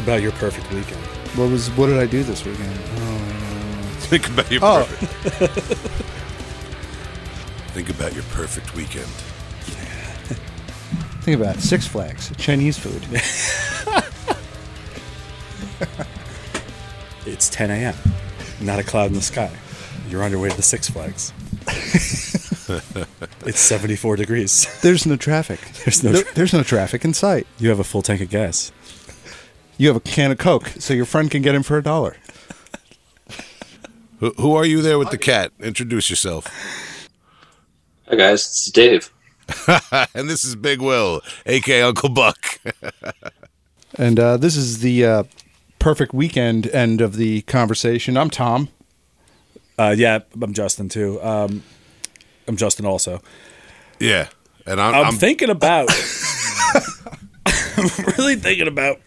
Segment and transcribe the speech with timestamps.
[0.00, 0.96] Think about your perfect weekend.
[1.36, 2.70] What was what did I do this weekend?
[2.96, 3.18] Oh,
[4.08, 4.86] Think about your Oh.
[4.88, 5.72] perfect.
[7.74, 9.04] Think about your perfect weekend.
[11.22, 11.60] Think about it.
[11.60, 13.06] Six Flags, Chinese food.
[17.26, 17.94] It's 10 a.m.
[18.60, 19.50] Not a cloud in the sky.
[20.08, 21.32] You're on your way to the Six Flags.
[23.46, 24.66] it's 74 degrees.
[24.80, 25.60] There's no traffic.
[25.84, 27.46] There's no There- tra- there's no traffic in sight.
[27.58, 28.72] You have a full tank of gas.
[29.80, 32.18] You have a can of Coke, so your friend can get in for a dollar.
[34.18, 35.52] Who, who are you there with the cat?
[35.58, 36.46] Introduce yourself.
[38.06, 39.10] Hi guys, it's Dave.
[40.14, 42.60] and this is Big Will, aka Uncle Buck.
[43.94, 45.24] And uh, this is the uh,
[45.78, 48.18] perfect weekend end of the conversation.
[48.18, 48.68] I'm Tom.
[49.78, 51.20] Uh, yeah, I'm Justin too.
[51.22, 51.62] Um,
[52.46, 53.22] I'm Justin also.
[53.98, 54.28] yeah,
[54.66, 55.88] and I'm, I'm, I'm thinking about.
[57.46, 59.00] I'm really thinking about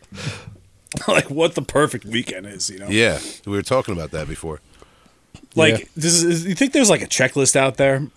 [1.08, 2.70] like what the perfect weekend is.
[2.70, 3.20] You know, yeah.
[3.46, 4.60] We were talking about that before.
[5.56, 5.86] like Yeah.
[5.96, 6.46] this is.
[6.46, 8.08] You think there's like a checklist out there,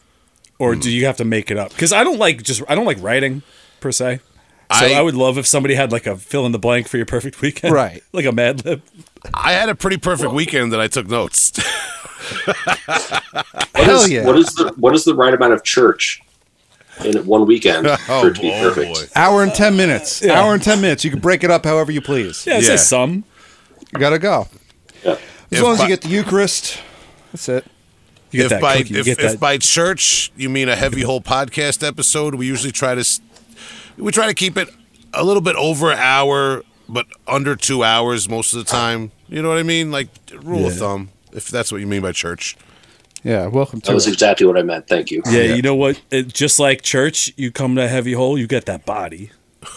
[0.58, 1.70] or do you have to make it up?
[1.70, 3.42] Because I don't like just I don't like writing
[3.80, 4.20] per se.
[4.80, 6.96] So I- I, would love if somebody had like a fill in the blank for
[6.96, 8.02] your perfect weekend, Right.
[8.12, 8.82] like a Mad Lib.
[9.32, 11.52] I had a pretty perfect weekend that I took notes.
[12.46, 14.24] What Hell is- yeah.
[14.24, 16.20] What is the what is the right amount of church
[17.04, 18.94] in one weekend oh, for it to be oh, perfect?
[18.94, 19.20] boy.
[19.20, 20.22] Hour and ten minutes.
[20.22, 20.40] Yeah.
[20.40, 21.04] Hour and ten minutes.
[21.04, 22.46] You can break it up however you please.
[22.46, 22.68] Yeah, it Yeah.
[22.68, 23.24] says some.
[23.92, 24.48] You gotta go.
[25.04, 25.12] Yeah.
[25.12, 25.18] As
[25.50, 26.80] If long as you get the Eucharist,
[27.32, 27.64] that's it.
[28.32, 28.94] You get if that by cookie.
[28.94, 29.40] You if, get if that.
[29.40, 33.20] by church you mean a heavy hole podcast episode, we usually try to s-
[33.96, 34.68] we try to keep it
[35.14, 39.12] a little bit over an hour, but under two hours most of the time.
[39.28, 39.90] You know what I mean?
[39.92, 40.08] Like
[40.42, 42.56] rule of thumb, if that's what you mean by church.
[43.26, 44.12] Yeah, welcome to That was it.
[44.12, 44.86] exactly what I meant.
[44.86, 45.20] Thank you.
[45.28, 46.00] yeah, you know what?
[46.12, 49.30] It, just like church, you come to Heavy Hole, you get that body.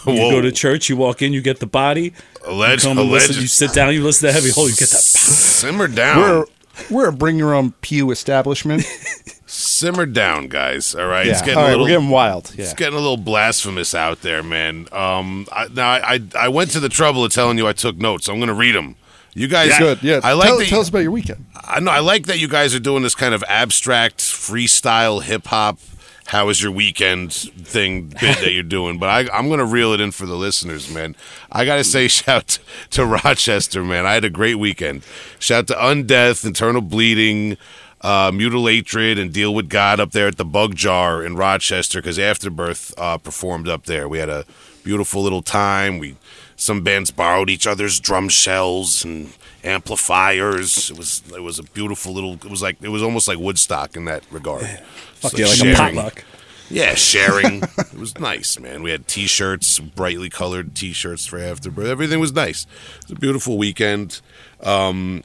[0.06, 0.30] You Whoa.
[0.30, 2.12] go to church, you walk in, you get the body.
[2.46, 3.42] Alleged, Come and listen, alleged.
[3.42, 5.00] you sit down, you listen to Heavy Hole, you get that.
[5.00, 6.18] Simmer down.
[6.20, 6.44] We're
[6.90, 8.82] we're a bring your own pew establishment.
[9.46, 10.94] Simmer down, guys.
[10.94, 11.26] All right.
[11.26, 11.32] yeah.
[11.32, 12.52] It's getting All a little we're getting wild.
[12.54, 12.64] Yeah.
[12.64, 14.86] It's getting a little blasphemous out there, man.
[14.92, 17.96] Um, I, now I, I I went to the trouble of telling you I took
[17.96, 18.28] notes.
[18.28, 18.94] I'm going to read them.
[19.34, 20.02] You guys, Good.
[20.02, 20.20] Yeah.
[20.22, 20.68] I like tell, that.
[20.68, 21.46] tell us about your weekend.
[21.54, 21.90] I know.
[21.90, 25.78] I like that you guys are doing this kind of abstract freestyle hip hop.
[26.26, 28.98] How was your weekend thing bit that you're doing?
[28.98, 31.16] But I, I'm going to reel it in for the listeners, man.
[31.50, 32.58] I got to say, shout
[32.90, 34.06] to Rochester, man.
[34.06, 35.02] I had a great weekend.
[35.40, 37.56] Shout to Undeath, Internal Bleeding,
[38.00, 42.18] uh, Mutilatred, and Deal with God up there at the Bug Jar in Rochester because
[42.18, 44.08] Afterbirth uh, performed up there.
[44.08, 44.44] We had a
[44.84, 45.98] beautiful little time.
[45.98, 46.14] We
[46.60, 49.32] some bands borrowed each other's drum shells and
[49.64, 50.90] amplifiers.
[50.90, 52.34] It was it was a beautiful little.
[52.34, 54.66] It was like it was almost like Woodstock in that regard.
[55.14, 55.94] Fuck It's yeah, like a sharing.
[55.96, 56.24] potluck.
[56.68, 57.62] Yeah, sharing.
[57.78, 58.82] it was nice, man.
[58.82, 61.86] We had T-shirts, brightly colored T-shirts for Afterbirth.
[61.88, 62.64] Everything was nice.
[62.98, 64.20] It was a beautiful weekend.
[64.62, 65.24] Um,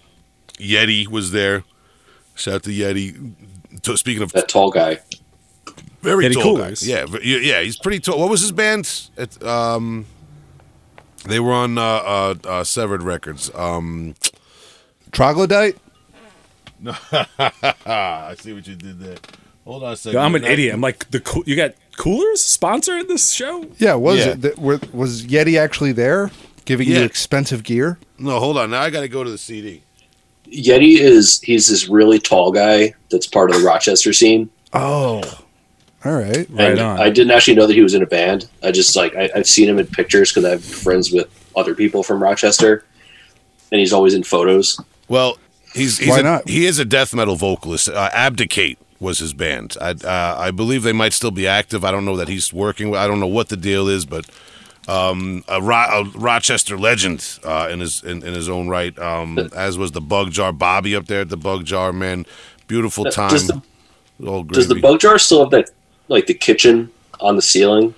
[0.53, 1.63] Yeti was there.
[2.33, 3.33] Shout out to Yeti.
[3.83, 4.99] To- Speaking of That tall guy.
[6.01, 6.79] very Yeti tall Coolers.
[6.81, 8.19] guys, yeah, yeah, he's pretty tall.
[8.19, 9.09] What was his band?
[9.15, 10.05] It, um,
[11.27, 13.51] they were on uh, uh, uh, Severed Records.
[13.55, 14.15] Um,
[15.11, 15.77] Troglodyte.
[16.85, 19.15] I see what you did there.
[19.65, 20.19] Hold on a second.
[20.19, 20.73] Yo, I'm an That- idiot.
[20.73, 21.43] I'm like the cool.
[21.45, 23.65] You got coolers sponsor in this show?
[23.77, 23.95] Yeah.
[23.95, 24.31] Was Yeah.
[24.31, 24.41] it?
[24.41, 26.29] That, were, was Yeti actually there,
[26.65, 26.99] giving Yeah.
[26.99, 27.97] you expensive gear?
[28.19, 28.69] No, hold on.
[28.71, 29.81] Now I got to go to the CD.
[30.47, 34.49] Yeti is he's this really tall guy that's part of the Rochester scene.
[34.73, 35.21] Oh.
[36.05, 36.47] All right.
[36.49, 36.99] Right and on.
[36.99, 38.47] I didn't actually know that he was in a band.
[38.61, 41.73] I just like I, I've seen him in pictures because I have friends with other
[41.73, 42.85] people from Rochester,
[43.71, 44.79] and he's always in photos.
[45.07, 45.39] Well,
[45.73, 46.47] he's, he's Why a, not?
[46.47, 47.89] he is a death metal vocalist.
[47.89, 49.77] Uh, Abdicate was his band.
[49.81, 51.83] I uh, I believe they might still be active.
[51.83, 52.95] I don't know that he's working.
[52.95, 54.29] I don't know what the deal is, but
[54.87, 58.97] um, a, Ro- a Rochester legend uh, in his in, in his own right.
[58.99, 62.27] Um, as was the Bug Jar Bobby up there at the Bug Jar man.
[62.67, 63.31] Beautiful time.
[63.31, 63.61] Does the
[64.19, 65.69] does the bug jar still have that
[66.07, 67.95] like the kitchen on the ceiling,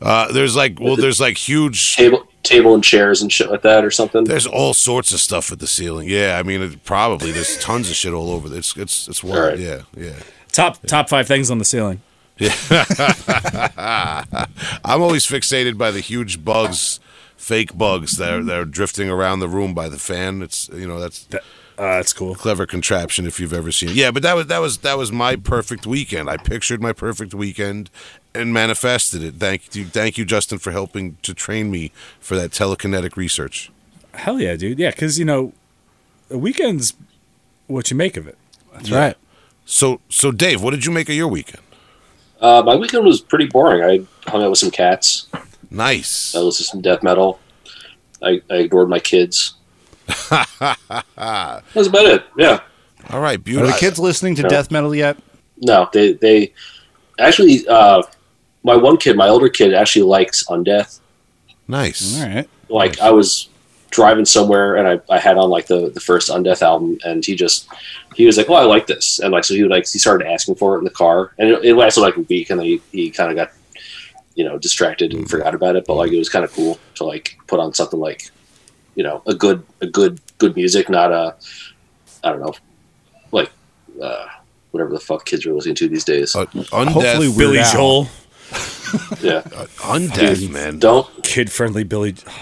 [0.00, 1.96] uh, there's like well, there's like huge.
[1.96, 4.24] table table and chairs and shit like that or something?
[4.24, 6.08] There's all sorts of stuff at the ceiling.
[6.08, 8.54] Yeah, I mean, it, probably there's tons of shit all over.
[8.56, 9.38] It's it's it's wild.
[9.38, 9.58] right.
[9.58, 10.16] Yeah, yeah.
[10.50, 12.02] Top top five things on the ceiling.
[12.38, 12.54] Yeah,
[14.84, 16.98] I'm always fixated by the huge bugs,
[17.36, 20.42] fake bugs that are, that are drifting around the room by the fan.
[20.42, 21.42] It's you know that's That,
[21.78, 22.34] uh, that's cool.
[22.34, 23.90] clever contraption if you've ever seen.
[23.90, 23.94] it.
[23.94, 26.28] Yeah, but that was that was that was my perfect weekend.
[26.28, 27.90] I pictured my perfect weekend
[28.34, 29.34] and manifested it.
[29.34, 33.70] Thank you, thank you, Justin, for helping to train me for that telekinetic research.
[34.14, 34.78] Hell yeah, dude.
[34.78, 35.52] Yeah, because you know,
[36.30, 36.94] a weekend's
[37.66, 38.36] what you make of it.
[38.72, 39.16] That's right.
[39.64, 41.62] So so Dave, what did you make of your weekend?
[42.40, 43.84] Uh, my weekend was pretty boring.
[43.84, 45.28] I hung out with some cats.
[45.70, 46.34] Nice.
[46.34, 47.38] I listened to some death metal.
[48.20, 49.54] I, I ignored my kids.
[51.16, 52.24] That's about it.
[52.36, 52.60] Yeah.
[53.10, 53.72] All right, Are beautiful.
[53.72, 54.48] the kids listening to No.
[54.48, 55.16] death metal yet?
[55.58, 56.52] No, they they
[57.18, 58.02] actually uh,
[58.64, 61.00] my one kid, my older kid, actually likes Undeath.
[61.68, 62.20] Nice.
[62.20, 62.48] All right.
[62.68, 63.48] Like I was
[63.90, 67.34] driving somewhere and I, I had on like the, the first Undeath album and he
[67.34, 67.68] just
[68.14, 70.26] he was like, Oh, I like this and like so he would like he started
[70.26, 72.66] asking for it in the car and it, it lasted like a week and then
[72.66, 73.50] he, he kinda got
[74.34, 75.84] you know, distracted and forgot about it.
[75.86, 78.30] But like it was kinda cool to like put on something like
[78.94, 81.36] you know, a good a good good music, not a
[82.24, 82.54] I don't know,
[83.30, 83.50] like
[84.00, 84.26] uh
[84.70, 86.34] whatever the fuck kids are listening to these days.
[86.34, 87.72] Uh, Hopefully undeath, Weird Billy Al.
[87.72, 88.02] Joel,
[89.20, 89.42] yeah.
[89.78, 90.78] undeath, man.
[90.78, 92.14] Don't kid friendly Billy.
[92.26, 92.32] Oh,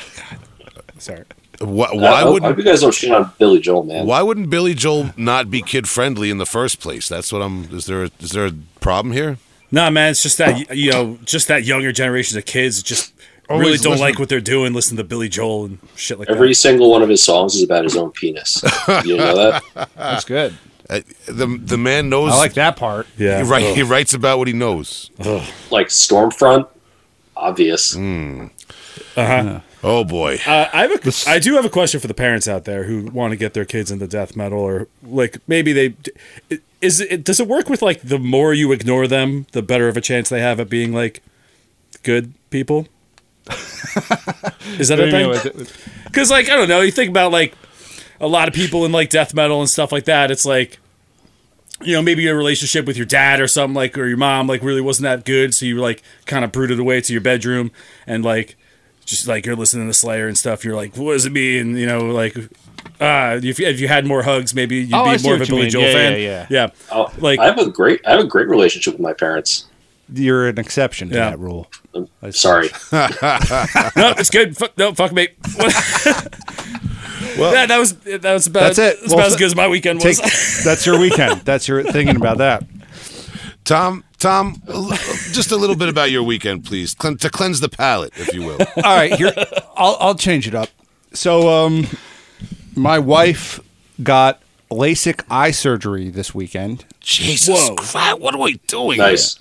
[0.74, 0.84] God.
[0.98, 1.24] Sorry.
[1.60, 4.06] Why, why I hope wouldn't you guys don't shit on Billy Joel, man.
[4.06, 7.06] why wouldn't Billy Joel not be kid friendly in the first place?
[7.06, 7.64] That's what I'm.
[7.64, 9.36] Is there a, is there a problem here?
[9.70, 13.12] Nah, man, it's just that you know, just that younger generation of kids just
[13.58, 14.72] really don't listen- like what they're doing.
[14.72, 16.42] Listen to Billy Joel and shit like Every that.
[16.44, 18.62] Every single one of his songs is about his own penis.
[19.04, 19.34] you know
[19.74, 19.88] that?
[19.96, 20.56] That's good.
[20.88, 22.32] Uh, the the man knows.
[22.32, 23.06] I like that part.
[23.16, 25.10] Yeah, He, write, he writes about what he knows.
[25.70, 26.66] Like Stormfront,
[27.36, 27.94] obvious.
[29.16, 29.60] Uh-huh.
[29.82, 30.38] Oh boy.
[30.46, 33.04] Uh, I have a, I do have a question for the parents out there who
[33.06, 35.94] want to get their kids into death metal, or like maybe they
[36.80, 39.96] is it does it work with like the more you ignore them, the better of
[39.96, 41.22] a chance they have at being like
[42.02, 42.88] good people?
[44.78, 45.66] Is that a thing?
[46.04, 47.54] Because like I don't know, you think about like
[48.20, 50.30] a lot of people in like death metal and stuff like that.
[50.30, 50.78] It's like
[51.82, 54.62] you know maybe your relationship with your dad or something like or your mom like
[54.62, 57.70] really wasn't that good, so you like kind of brooded away to your bedroom
[58.06, 58.56] and like
[59.06, 60.64] just like you're listening to Slayer and stuff.
[60.64, 61.76] You're like, what does it mean?
[61.76, 62.36] You know, like.
[62.98, 65.44] Uh, if you, if you had more hugs, maybe you'd Oh, be more of a
[65.44, 65.70] you Billy mean.
[65.70, 66.20] Joel Yeah, fan.
[66.20, 66.70] yeah, yeah.
[66.92, 69.66] Oh, Like- I have a great, I have a great relationship with my parents.
[70.12, 71.30] You're an exception to Yeah.
[71.30, 71.70] that rule.
[72.22, 72.38] I see.
[72.38, 74.56] Sorry, No, it's good.
[74.56, 75.28] Fuck, no, fuck me.
[77.38, 79.00] Well- yeah, that was that was about That's it.
[79.00, 80.18] That's Well, about as th- good as my weekend was.
[80.20, 81.42] Take, that's your weekend.
[81.42, 82.64] That's your thinking about that.
[83.64, 84.60] Tom, Tom,
[85.32, 88.40] just a little bit about your weekend, please, Cle- to cleanse the palate, if you
[88.44, 88.58] will.
[88.76, 89.32] All right, here
[89.76, 90.70] I'll I'll change it up.
[91.12, 91.86] So, um,
[92.74, 93.60] my wife
[94.02, 94.40] got
[94.70, 96.84] LASIK eye surgery this weekend.
[97.00, 97.74] Jesus Whoa.
[97.76, 98.98] Christ, what are we doing?
[98.98, 99.38] nice.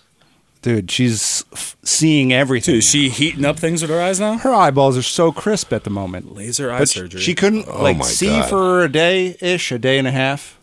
[0.61, 2.73] Dude, she's f- seeing everything.
[2.73, 4.37] Dude, is she heating up things with her eyes now?
[4.39, 6.33] her eyeballs are so crisp at the moment.
[6.35, 7.21] Laser eye But surgery.
[7.21, 8.49] she couldn't Oh like my see God.
[8.49, 10.59] for a day ish, a day and a half.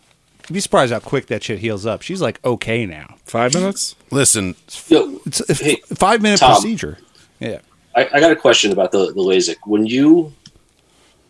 [0.49, 2.03] You'd be surprised how quick that shit heals up.
[2.03, 3.17] She's like okay now.
[3.25, 3.97] five minutes.
[4.11, 4.55] Listen,
[4.89, 6.53] Yo, It's a f- Hey, five minute Tom.
[6.53, 6.99] procedure.
[7.41, 7.61] Yeah.
[7.95, 9.57] I, I got a question about the the LASIK.
[9.65, 10.33] When you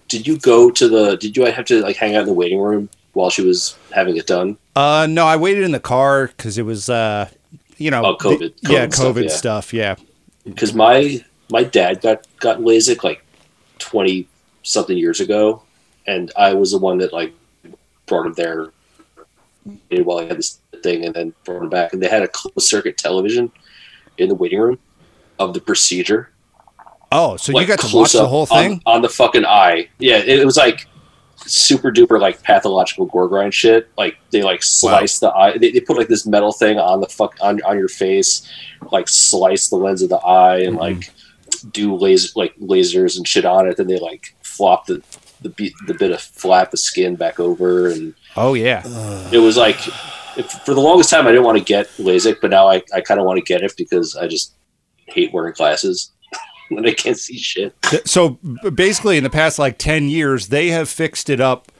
[0.09, 1.17] did you go to the?
[1.17, 4.17] Did you have to like hang out in the waiting room while she was having
[4.17, 4.57] it done?
[4.75, 7.29] Uh, no, I waited in the car because it was, uh,
[7.79, 9.29] you know, Oh, COVID- the- COVID yeah, stuff, COVID yeah.
[9.29, 9.75] stuff.
[9.75, 9.97] Yeah.
[10.45, 13.25] Because my my dad got got LASIK like
[13.79, 14.29] twenty
[14.63, 15.63] something years ago,
[16.07, 17.33] and I was the one that like
[18.07, 18.71] brought him there
[20.05, 21.93] while he had this thing, and then brought him back.
[21.93, 23.51] And they had a closed circuit television
[24.19, 24.79] in the waiting room
[25.39, 26.31] of the procedure.
[27.13, 28.83] Oh, so you got to watch the whole on- thing?
[28.87, 29.89] on, the fucking eye.
[29.99, 30.87] Yeah, it, it was like
[31.47, 33.89] super duper like pathological gore grind shit.
[33.97, 35.57] Like they like slice the eye.
[35.59, 38.49] They, they put like this metal thing on the fuck on on your face,
[38.93, 40.99] like slice the lens of the eye and mm-hmm.
[40.99, 41.13] like
[41.73, 43.77] do laser like lasers and shit on it.
[43.77, 45.03] Then they like flop the
[45.43, 48.83] the, be- the bit of flap of skin back over and Oh yeah.
[49.33, 49.79] it was like
[50.37, 53.01] if, for the longest time I didn't want to get LASIK, but now I, I
[53.01, 54.55] kind of want to get it because I just
[55.07, 56.13] hate wearing glasses
[56.69, 57.75] when I can't see shit.
[58.05, 58.31] So
[58.75, 61.71] basically, in the past like ten years, they have fixed it up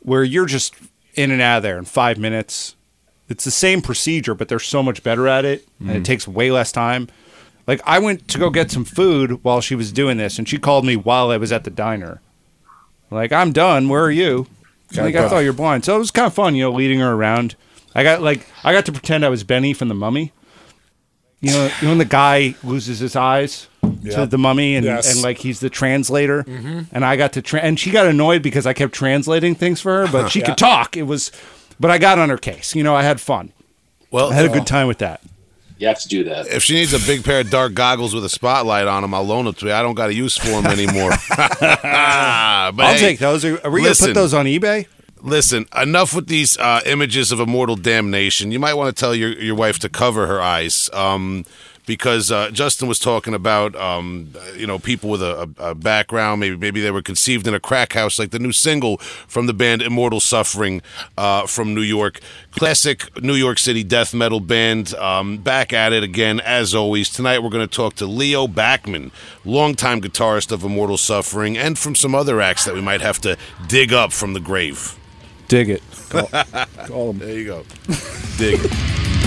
[0.00, 0.74] where you're just
[1.14, 2.76] in and out of there in five minutes.
[3.28, 6.02] It's the same procedure, but they're so much better at it, and it mm-hmm.
[6.02, 7.08] takes way less time.
[7.66, 10.58] Like I went to go get some food while she was doing this, and she
[10.58, 12.22] called me while I was at the diner.
[13.10, 13.88] Like I'm done.
[13.88, 14.46] Where are you?
[14.96, 15.84] Like I thought you're blind.
[15.84, 17.56] So it was kind of fun, you know, leading her around.
[17.94, 20.32] I got like I got to pretend I was Benny from the Mummy.
[21.40, 23.68] You know, you know when the guy loses his eyes
[24.10, 25.12] to the mummy, and, Yes.
[25.12, 26.80] and like he's the translator, mm-hmm.
[26.90, 30.00] and I got to tra- and she got annoyed because I kept translating things for
[30.06, 30.46] her, but she Yeah.
[30.46, 30.96] could talk.
[30.96, 31.30] It was,
[31.78, 32.74] but I got on her case.
[32.74, 33.52] You know, I had fun.
[34.10, 35.20] well, I had a good uh, time with that.
[35.78, 36.48] You have to do that.
[36.48, 39.22] if she needs a big pair of dark goggles with a spotlight on them, I'll
[39.22, 39.72] loan them to you.
[39.72, 41.10] I don't got a use for them anymore.
[41.28, 43.44] but I'll hey, take those.
[43.44, 44.86] Are, are we gonna put those on eBay?
[45.22, 48.52] Listen, enough with these uh, images of immortal damnation.
[48.52, 50.88] You might want to tell your, your wife to cover her eyes.
[50.92, 51.44] Um,
[51.88, 56.56] because uh, Justin was talking about um, you know people with a, a, background, maybe
[56.56, 59.82] maybe they were conceived in a crack house, like the new single from the band
[59.82, 60.82] Immortal Suffering
[61.16, 62.20] uh, from New York,
[62.52, 64.94] classic New York City death metal band.
[64.94, 67.08] Um, back at it again as always.
[67.08, 69.10] Tonight we're going to talk to Leo Bakman,
[69.44, 73.36] longtime guitarist of Immortal Suffering, and from some other acts that we might have to
[73.66, 74.94] dig up from the grave.
[75.48, 75.82] Dig it.
[76.10, 76.28] Call,
[76.86, 77.18] call him.
[77.18, 77.64] There you go.
[78.36, 79.17] Dig it.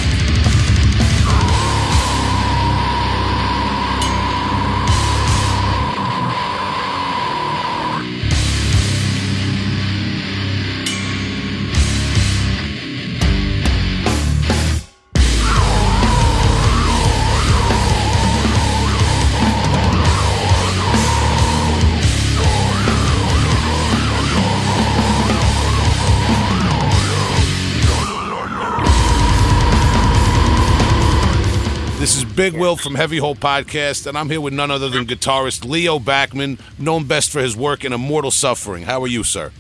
[32.41, 35.99] Big Will from Heavy Hole Podcast, and I'm here with none other than guitarist Leo
[35.99, 38.81] Bakman, known best for his work in Immortal Suffering.
[38.81, 39.51] How are you, sir?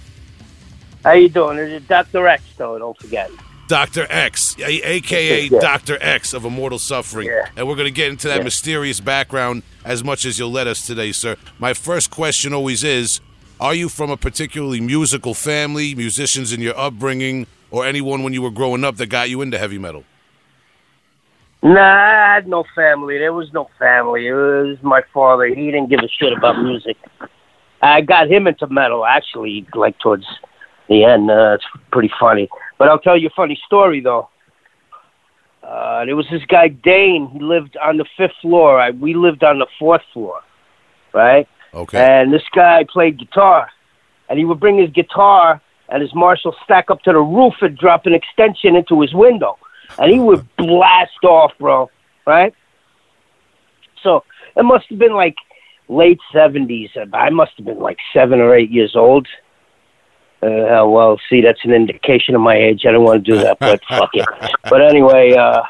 [1.03, 1.59] How you doing?
[1.59, 2.25] It's Dr.
[2.25, 3.29] X, though, don't forget.
[3.67, 4.07] Dr.
[4.09, 5.59] X, a- aka Yeah.
[5.59, 5.99] Dr.
[6.01, 7.27] X of Immortal Suffering.
[7.27, 7.49] Yeah.
[7.55, 8.45] And we're going to get into that Yeah.
[8.45, 11.35] mysterious background as much as you'll let us today, sir.
[11.59, 13.19] My first question always is
[13.59, 18.41] Are you from a particularly musical family, musicians in your upbringing, or anyone when you
[18.41, 20.03] were growing up that got you into heavy metal?
[21.63, 23.19] Nah, I had no family.
[23.19, 24.27] There was no family.
[24.27, 25.45] It was my father.
[25.45, 26.97] He didn't give a shit about music.
[27.81, 30.25] I got him into metal, actually, like towards
[30.89, 31.29] the end.
[31.29, 32.49] Uh, it's pretty funny.
[32.79, 34.29] But I'll tell you a funny story, though.
[35.63, 37.29] Uh, there was this guy, Dane.
[37.31, 38.79] He lived on the fifth floor.
[38.79, 40.41] I, we lived on the fourth floor,
[41.13, 41.47] right?
[41.73, 41.99] Okay.
[41.99, 43.69] And this guy played guitar.
[44.29, 47.77] And he would bring his guitar and his Marshall stack up to the roof and
[47.77, 49.57] drop an extension into his window.
[49.97, 51.89] And he would blast off, bro.
[52.25, 52.53] Right?
[54.03, 54.23] So
[54.55, 55.35] it must have been like
[55.87, 56.89] late 70s.
[57.13, 59.27] I must have been like seven or eight years old.
[60.43, 62.85] Uh, well, see, that's an indication of my age.
[62.87, 64.27] I don't want to do that, but fuck it.
[64.69, 65.61] But anyway, uh,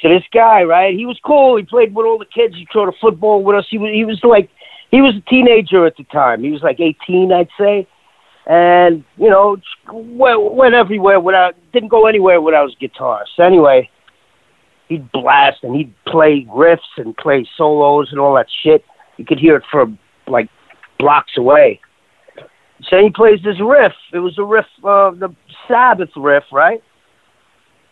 [0.00, 0.94] so this guy, right?
[0.94, 1.56] He was cool.
[1.56, 2.54] He played with all the kids.
[2.54, 3.66] He threw the football with us.
[3.68, 4.48] He was he was like
[4.92, 6.44] he was a teenager at the time.
[6.44, 7.88] He was like 18, I'd say.
[8.48, 9.58] And you know,
[9.92, 13.24] went, went everywhere without didn't go anywhere without his guitar.
[13.36, 13.90] So anyway,
[14.88, 18.84] he'd blast and he'd play riffs and play solos and all that shit.
[19.18, 20.48] You could hear it from like
[20.98, 21.80] blocks away.
[22.84, 23.92] So he plays this riff.
[24.12, 25.34] It was a riff, uh, the
[25.66, 26.82] Sabbath riff, right?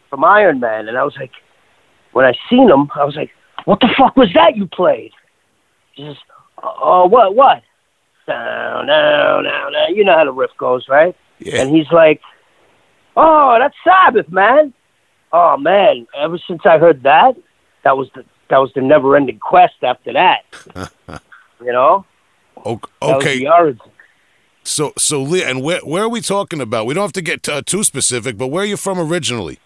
[0.08, 0.88] From Iron Man.
[0.88, 1.32] And I was like,
[2.12, 3.30] when I seen him, I was like,
[3.64, 5.10] what the fuck was that you played?
[5.94, 6.16] He says,
[6.62, 7.62] oh, what, what?
[8.28, 9.87] No, no, no, no.
[9.88, 11.14] You know how the riff goes, right?
[11.38, 11.61] Yeah.
[11.62, 12.21] And he's like,
[13.16, 14.73] oh, that's Sabbath, man.
[15.33, 16.06] Oh, man.
[16.16, 17.37] Ever since I heard that,
[17.85, 20.42] that was the, that was the never-ending quest after that.
[21.61, 22.04] you know?
[22.64, 23.38] O- That was Okay.
[23.45, 23.76] the.
[24.64, 26.87] So, so Lee, and where where are we talking about?
[26.87, 29.61] We don't have to get uh, too specific, but where are you from originally?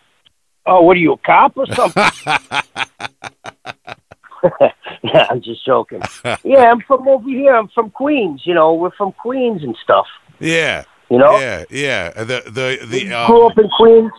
[0.67, 2.05] Oh, what are you, a cop or something?
[5.03, 6.01] yeah, I'm just joking.
[6.45, 7.55] Yeah, I'm from over here.
[7.55, 8.43] I'm from Queens.
[8.45, 10.07] You know, we're from Queens and stuff.
[10.39, 12.11] Yeah, You know, yeah, yeah.
[12.11, 14.13] The the the grew um, up in Queens,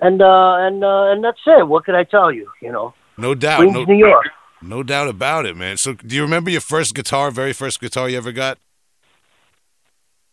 [0.00, 1.66] and uh, and uh, and that's it.
[1.66, 2.48] What can I tell you?
[2.60, 4.26] You know, no doubt, Queens, no, New York.
[4.62, 5.76] no doubt about it, man.
[5.76, 8.58] So, do you remember your first guitar, very first guitar you ever got?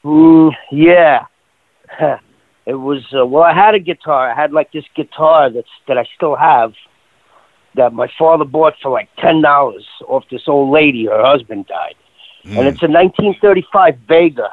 [0.04, 1.26] Mm, yeah,
[2.66, 3.04] it was.
[3.14, 4.32] Uh, well, I had a guitar.
[4.32, 6.74] I had like this guitar that's that I still have.
[7.76, 11.06] That my father bought for like ten dollars off this old lady.
[11.06, 11.96] Her husband died.
[12.44, 14.50] and it's a 1935 Vega,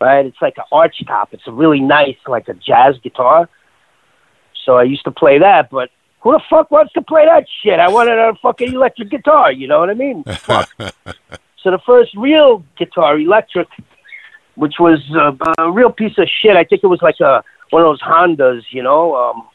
[0.00, 0.26] right?
[0.26, 1.32] It's like an arch top.
[1.32, 3.48] It's a really nice, like a jazz guitar.
[4.64, 7.80] So I used to play that, but who the fuck wants to play that shit?
[7.80, 9.52] I wanted a fucking electric guitar.
[9.52, 10.22] You know what I mean?
[10.24, 10.70] Fuck.
[10.78, 13.68] so the first real guitar, electric,
[14.54, 16.56] which was uh, a real piece of shit.
[16.56, 19.48] I think it was like a one of those Hondos, you know, um,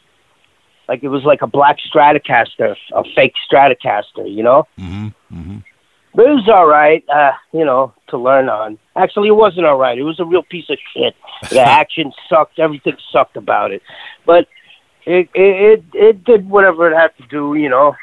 [0.88, 4.66] like it was like a black Stratocaster, a fake Stratocaster, you know.
[4.78, 5.58] Mm-hmm.
[6.16, 8.78] But it was all right, uh, you know, to learn on.
[8.96, 9.98] Actually, it wasn't all right.
[9.98, 11.14] It was a real piece of shit.
[11.50, 12.58] The action sucked.
[12.58, 13.82] Everything sucked about it.
[14.24, 14.48] But
[15.04, 17.94] it it it, did whatever it had to do, you know.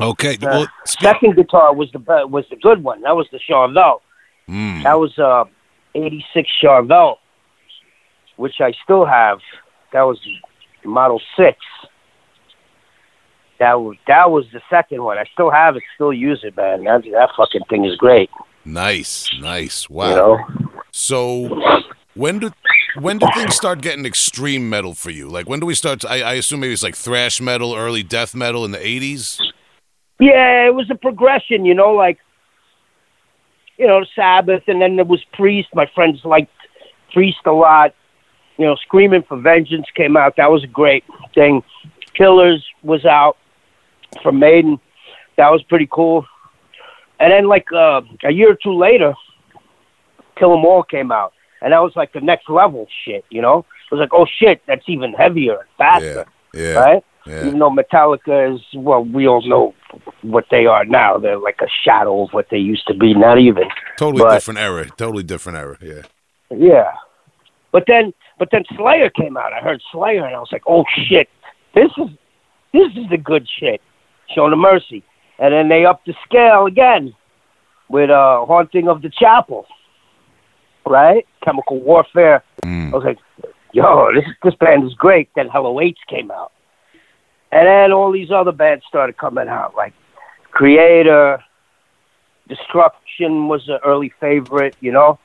[0.00, 0.34] Okay.
[0.34, 3.02] Uh, well, second guitar was the was the good one.
[3.02, 4.00] That was the Charvel.
[4.48, 4.82] Mm.
[4.82, 5.44] That was uh,
[5.94, 7.16] 86 Charvel,
[8.36, 9.38] which I still have.
[9.92, 10.18] That was
[10.88, 11.58] Model 6.
[13.58, 15.16] That was, that was the second one.
[15.16, 16.84] I still have it, still use it, man.
[16.84, 18.30] That, that fucking thing is great.
[18.64, 19.88] nice, nice.
[19.88, 20.10] Wow.
[20.10, 20.70] You know?
[20.92, 21.82] So,
[22.14, 22.52] when did
[23.00, 25.28] when do things start getting extreme metal for you?
[25.28, 26.04] Like when do we start?
[26.04, 29.38] I, I assume maybe it's like thrash metal, early death metal in the '80s.
[30.18, 32.18] Yeah, it was a progression, you know, like
[33.76, 35.68] you know, Sabbath, and then there was Priest.
[35.74, 36.50] My friends liked
[37.12, 37.94] Priest a lot.
[38.58, 40.36] You know, Screaming for Vengeance came out.
[40.36, 41.62] That was a great thing.
[42.14, 43.36] Killers was out
[44.22, 44.80] from Maiden.
[45.36, 46.26] That was pretty cool.
[47.20, 49.14] And then, like uh, a year or two later,
[50.38, 53.24] Kill 'Em All came out, and that was like the next level shit.
[53.30, 53.60] You know,
[53.90, 57.04] it was like, oh shit, that's even heavier and faster, Yeah, yeah, right?
[57.26, 57.46] yeah.
[57.46, 59.74] Even though Metallica is, well, we all know
[60.22, 61.16] what they are now.
[61.18, 63.14] They're like a shadow of what they used to be.
[63.14, 63.64] Not even.
[63.98, 64.86] Totally But- different era.
[64.96, 65.76] Totally different era.
[65.82, 66.02] Yeah.
[66.50, 66.92] Yeah.
[67.72, 69.52] But then but then Slayer came out.
[69.52, 71.28] I heard Slayer and I was like, Oh shit,
[71.74, 72.08] this is
[72.72, 73.80] this is the good shit.
[74.34, 75.02] Show no mercy.
[75.38, 77.14] And then they upped the scale again
[77.88, 79.66] with uh Haunting of the Chapel.
[80.84, 81.26] Right?
[81.44, 82.44] Chemical warfare.
[82.64, 82.92] Mm.
[82.92, 83.18] I was like,
[83.72, 85.28] yo, this this band is great.
[85.34, 86.52] Then Hell Awaits came out.
[87.52, 89.94] And then all these other bands started coming out, like
[90.52, 91.40] Kreator,
[92.48, 95.18] Destruction was an early favorite, you know.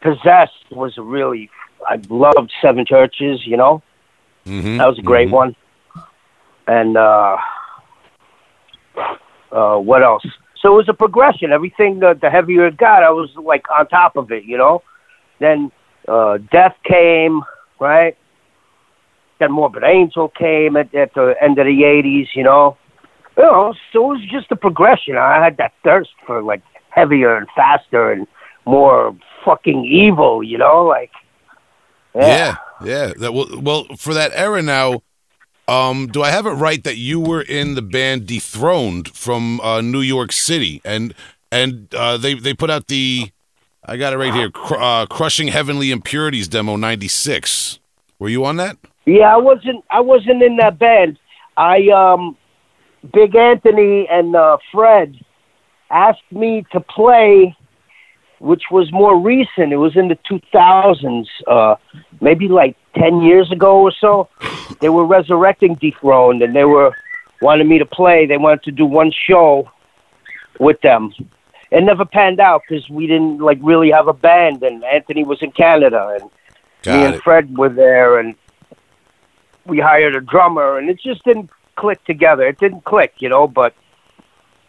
[0.00, 1.50] Possessed was a really
[1.86, 3.82] I loved Seven Churches, you know.
[4.46, 4.78] Mm-hmm.
[4.78, 5.54] That was a great one.
[6.66, 7.36] And uh
[9.52, 10.24] uh what else?
[10.60, 11.52] So it was a progression.
[11.52, 14.82] Everything uh, the heavier it got, I was like on top of it, you know.
[15.38, 15.70] Then
[16.06, 17.42] uh Death came,
[17.78, 18.16] right?
[19.38, 22.76] Then Morbid Angel came at, at the end of the eighties, you know.
[23.36, 25.16] You know, so it was just a progression.
[25.16, 28.26] I had that thirst for like heavier and faster and
[28.66, 31.12] more fucking evil, you know, like
[32.26, 33.12] Yeah, yeah.
[33.16, 35.02] That well, well, for that era now,
[35.68, 39.80] um, do I have it right that you were in the band Dethroned from uh,
[39.80, 41.14] New York City, and
[41.52, 43.30] and uh, they they put out the,
[43.84, 47.78] I got it right here, cr- uh, Crushing Heavenly Impurities demo '96.
[48.18, 48.78] Were you on that?
[49.06, 49.84] Yeah, I wasn't.
[49.90, 51.18] I wasn't in that band.
[51.56, 52.36] I um,
[53.12, 55.16] Big Anthony and uh, Fred
[55.90, 57.56] asked me to play,
[58.38, 59.72] which was more recent.
[59.72, 61.76] It was in the 2000s, uh,
[62.20, 64.28] maybe like 10 years ago or so.
[64.80, 66.94] They were resurrecting Dethroned, and they were
[67.40, 68.26] wanted me to play.
[68.26, 69.70] They wanted to do one show
[70.58, 71.12] with them.
[71.70, 75.42] It never panned out because we didn't like really have a band, and Anthony was
[75.42, 76.30] in Canada, and me
[76.82, 77.22] Got and.
[77.22, 78.34] Fred were there, and
[79.66, 82.46] we hired a drummer, and it just didn't click together.
[82.46, 83.46] It didn't click, you know.
[83.46, 83.74] But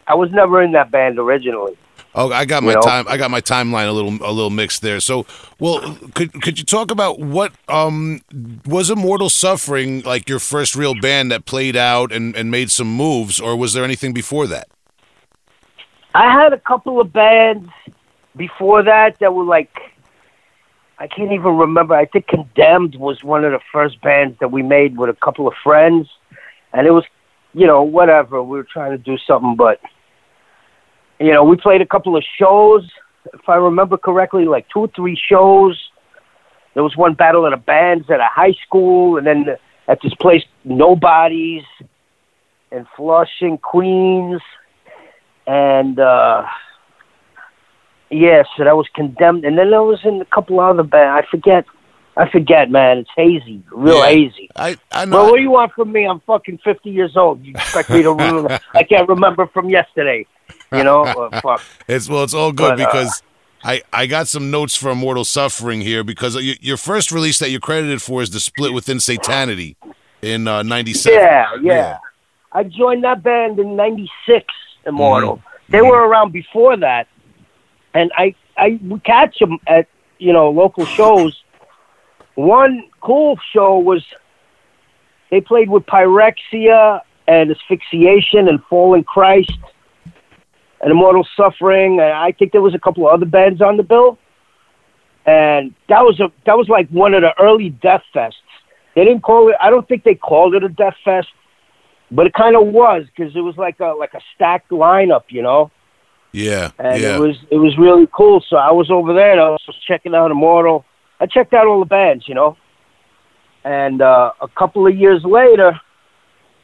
[0.06, 1.76] I was never in that band originally.
[2.14, 2.80] Oh, I got You my know?
[2.80, 3.06] time.
[3.08, 4.98] I got my timeline a little a little mixed there.
[5.00, 5.26] So,
[5.60, 8.20] well, could could you talk about what um
[8.66, 12.92] was Immortal Suffering like your first real band that played out and and made some
[12.92, 14.68] moves, or was there anything before that?
[16.14, 17.70] I had a couple of bands
[18.36, 19.70] before that that were like,
[20.98, 21.94] I can't even remember.
[21.94, 25.46] I think Condemned was one of the first bands that we made with a couple
[25.46, 26.08] of friends,
[26.72, 27.04] and it was,
[27.54, 28.42] you know, whatever.
[28.42, 29.80] We were trying to do something, but
[31.20, 32.88] you know, we played a couple of shows,
[33.34, 35.78] if I remember correctly, like two or three shows.
[36.74, 39.46] There was one battle of the bands at a high school, and then
[39.88, 41.64] at this place, Nobody's
[42.72, 44.40] in Flushing, Queens
[45.46, 46.46] and uh
[48.10, 51.24] yeah, so that was condemned, and then I was in a couple other bands.
[51.24, 51.64] I forget,
[52.16, 52.98] I forget, man.
[52.98, 54.08] It's hazy, real Yeah.
[54.08, 54.50] hazy.
[54.56, 55.30] I I Well, know.
[55.30, 56.06] what do you want from me?
[56.06, 57.44] I'm fucking fifty years old.
[57.44, 58.58] You expect me to remember?
[58.74, 60.26] I can't remember from yesterday.
[60.72, 61.62] You know, uh, fuck.
[61.88, 63.22] It's well, it's all good But, uh, because
[63.64, 67.50] I I got some notes for Immortal Suffering here because y- your first release that
[67.50, 69.76] you're credited for is the split with Insanity
[70.22, 71.18] in uh, '97.
[71.18, 71.98] Yeah, yeah,
[72.52, 74.46] I joined that band in '96.
[74.86, 75.36] Immortal.
[75.36, 75.72] Mm-hmm.
[75.72, 77.08] They were around before that,
[77.94, 81.42] and I I would catch them at you know local shows.
[82.36, 84.04] One cool show was
[85.30, 89.52] they played with Pyrexia and Asphyxiation and Fallen Christ
[90.80, 92.00] and Immortal Suffering.
[92.00, 94.18] And I think there was a couple of other bands on the bill,
[95.26, 98.34] and that was a that was like one of the early Death Fests.
[98.94, 99.56] They didn't call it.
[99.60, 101.28] I don't think they called it a Death Fest,
[102.10, 105.42] but it kind of was because it was like a like a stacked lineup, you
[105.42, 105.70] know.
[106.32, 107.16] yeah, And yeah.
[107.16, 108.44] it was it was really cool.
[108.48, 110.84] So I was over there and I was checking out Immortal.
[111.20, 112.56] I checked out all the bands, you know.
[113.62, 115.78] And uh, a couple of years later,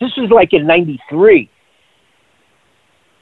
[0.00, 1.50] this was like in '93,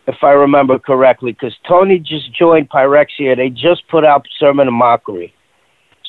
[0.06, 3.36] if I remember correctly, because Tony just joined Pyrexia.
[3.36, 5.34] They just put out Sermon of Mockery,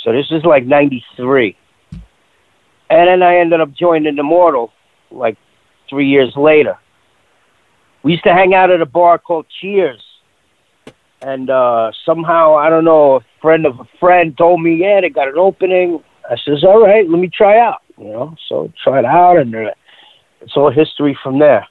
[0.04, 1.58] so this is like '93.
[2.90, 4.72] And then I ended up joining Immortal
[5.10, 5.38] like
[5.90, 6.78] three years later.
[8.04, 10.02] We used to hang out at a bar called Cheers
[11.22, 15.10] and uh somehow I don't know a friend of a friend told me yeah they
[15.10, 17.82] got an opening I says, all right, let me try out.
[17.98, 19.72] You know, so tried out, and uh,
[20.42, 21.68] it's all history from there.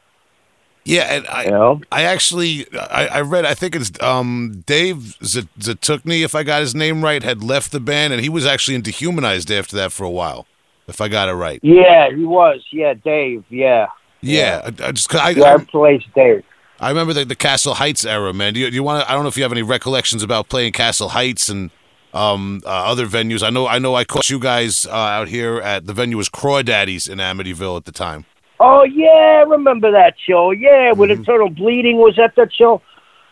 [0.84, 5.16] Yeah, and I You know, I actually I, I read I think it's um Dave
[5.24, 8.44] Z- Zatukny if I got his name right had left the band and he was
[8.44, 10.46] actually in Dehumanized after that for a while
[10.86, 11.60] if I got it right.
[11.62, 12.62] yeah, he was.
[12.70, 13.44] Yeah, Dave.
[13.48, 13.86] Yeah,
[14.20, 16.44] Yeah, I, I just I, yeah, I placed Dave.
[16.80, 18.52] I remember the, the Castle Heights era, man.
[18.52, 19.08] Do you, do you want?
[19.08, 21.70] I don't know if you have any recollections about playing Castle Heights and
[22.12, 23.42] um, uh, other venues.
[23.42, 26.28] I know, I know, I caught you guys uh, out here at the venue was
[26.28, 28.24] Crawdaddies in Amityville at the time.
[28.60, 30.50] Oh yeah, I remember that show.
[30.52, 31.20] Yeah, when Mm-hmm.
[31.20, 32.80] Internal Bleeding was at that show.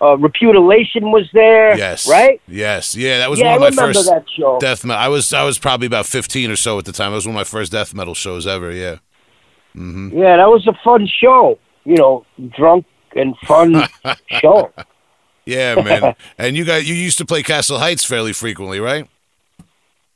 [0.00, 1.76] Uh, Repudiation was there.
[1.78, 2.40] Yes, Right.
[2.48, 4.58] Yes, yeah, that was yeah, one of my remember first that show.
[4.58, 5.00] death metal.
[5.00, 7.12] I was I was probably about fifteen or so at the time.
[7.12, 8.72] It was one of my first death metal shows ever.
[8.72, 8.96] Yeah.
[9.74, 11.58] Yeah, that was a fun show.
[11.84, 13.84] You know, drunk and fun
[14.28, 14.72] show.
[15.46, 16.14] Yeah, man.
[16.38, 19.08] and you guys, you used to play Castle Heights fairly frequently, right?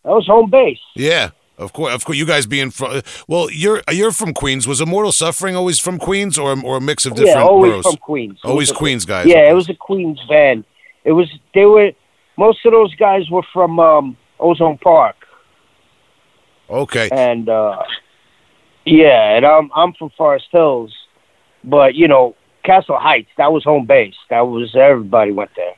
[0.05, 0.79] That was home base.
[0.95, 1.95] Yeah, of course.
[1.95, 4.67] Of course, you guys being from well, you're you're from Queens.
[4.69, 7.85] Was Immortal Suffering always from Queens, or or a mix of different yeah, always boroughs?
[7.87, 8.39] from Queens.
[8.45, 9.27] Always was a- Queens guys.
[9.27, 10.65] Yeah, it was a Queens band.
[11.05, 11.93] It was they were
[12.37, 15.17] most of those guys were from um, Ozone Park,
[16.69, 17.09] Okay.
[17.13, 17.83] and uh,
[18.85, 20.93] yeah, and I'm I'm from Forest Hills,
[21.65, 24.15] but you know Castle Heights that was home base.
[24.31, 25.75] That was everybody went there.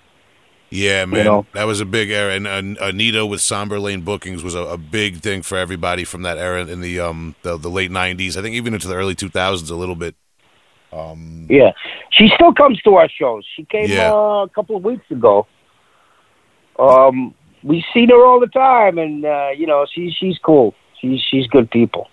[0.70, 1.46] Yeah, man, know?
[1.54, 4.76] that was a big era, and uh, Anita with Somber Lane bookings was a, a
[4.76, 8.36] big thing for everybody from that era in the um the, the late '90s.
[8.36, 10.14] I think even into the early 2000s a little bit.
[10.92, 11.72] Um, Yeah,
[12.10, 13.44] she still comes to our shows.
[13.56, 14.12] She came Yeah.
[14.12, 15.46] uh, a couple of weeks ago.
[16.78, 20.74] Um, we see her all the time, and uh, you know she's she's cool.
[21.00, 22.08] She's she's good people.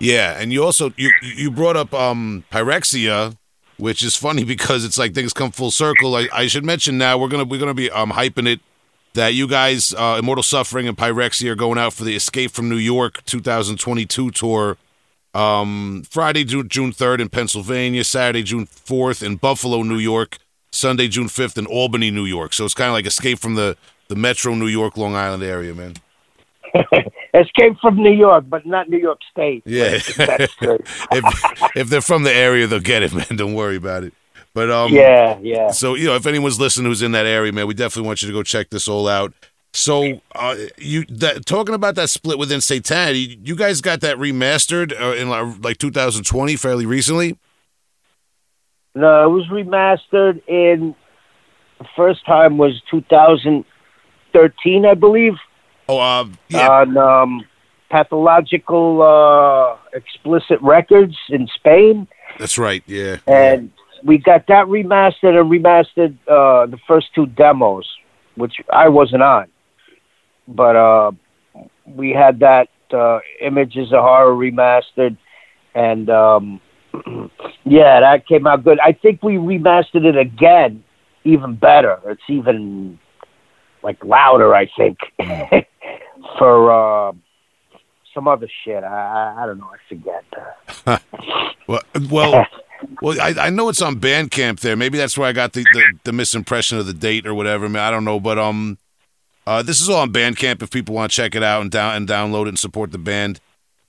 [0.00, 3.36] yeah, and you also you you brought up um Pyrexia,
[3.78, 6.14] which is funny because it's like things come full circle.
[6.14, 8.60] I, I should mention now we're gonna we're gonna be um hyping it
[9.14, 12.68] that you guys uh, Immortal Suffering and Pyrexia are going out for the Escape from
[12.68, 14.76] New York 2022 tour.
[15.34, 20.38] Um, Friday, June, June 3rd in Pennsylvania, Saturday, June 4th in Buffalo, New York,
[20.70, 22.54] Sunday, June 5th in Albany, New York.
[22.54, 23.76] So it's kind of like Escape from the,
[24.08, 25.94] the metro New York, Long Island area, man.
[27.34, 29.62] Escape from New York, but not New York State.
[29.66, 29.98] Yeah.
[31.12, 33.36] If, if they're from the area, they'll get it, man.
[33.36, 34.12] Don't worry about it.
[34.54, 35.70] But, um, yeah, yeah.
[35.70, 38.28] So you know, if anyone's listening who's in that area, man, we definitely want you
[38.28, 39.32] to go check this all out.
[39.76, 44.98] So uh, you that talking about that split with Insanity, you guys got that remastered
[44.98, 47.38] uh, in like, like 2020, fairly recently.
[48.94, 50.94] No, it was remastered in
[51.78, 55.34] the first time was 2013, I believe,
[55.88, 57.44] Oh, uh, yeah, on um,
[57.90, 62.82] Pathological uh, Explicit Records in Spain, that's right.
[62.86, 63.70] Yeah, and
[64.04, 67.86] we got that remastered and remastered uh, the first two demos,
[68.36, 69.46] which I wasn't on,
[70.48, 71.12] but uh,
[71.86, 75.16] we had that uh, Images of Horror remastered,
[75.74, 76.60] and um,
[77.64, 78.78] yeah, that came out good.
[78.80, 80.84] I think we remastered it again,
[81.24, 82.00] even better.
[82.06, 82.98] It's even
[83.82, 84.98] like louder, I think,
[86.38, 87.12] for uh,
[88.14, 88.82] some other shit.
[88.82, 89.70] I, I I don't know.
[89.70, 91.00] I forget.
[91.66, 92.46] Well, well,
[93.02, 93.20] well.
[93.20, 94.76] I, I know it's on Bandcamp there.
[94.76, 97.68] Maybe that's where I got the, the, the misimpression of the date or whatever.
[97.68, 98.78] Man, I don't know, but um,
[99.46, 101.94] uh, this is all on Bandcamp if people want to check it out and down
[101.94, 103.40] and download it and support the band.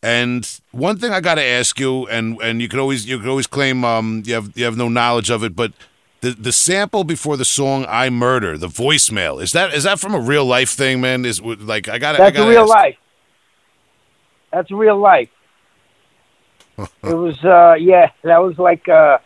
[0.04, 3.28] And one thing I got to ask you, and and you could always you could
[3.28, 5.73] always claim um you have you have no knowledge of it, but
[6.36, 10.13] the the sample before the song "I Murder," the voicemail is that is that from
[10.13, 11.26] a real life thing, man?
[11.26, 12.70] Is like I got I That's gotta real ask.
[12.70, 12.98] life.
[14.52, 15.30] That's real life.
[17.04, 19.18] it was, uh, yeah, that was like uh,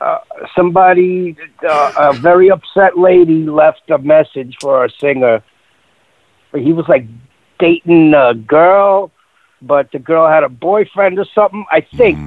[0.00, 0.18] uh,
[0.56, 5.42] somebody, uh, a very upset lady left a message for a singer.
[6.54, 7.06] He was like
[7.58, 9.10] dating a girl,
[9.60, 11.64] but the girl had a boyfriend or something.
[11.70, 12.20] I think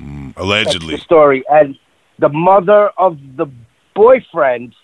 [0.00, 1.44] Mm, that's Allegedly, the story.
[1.50, 1.78] And
[2.24, 3.46] the mother of the
[3.94, 4.74] boyfriend,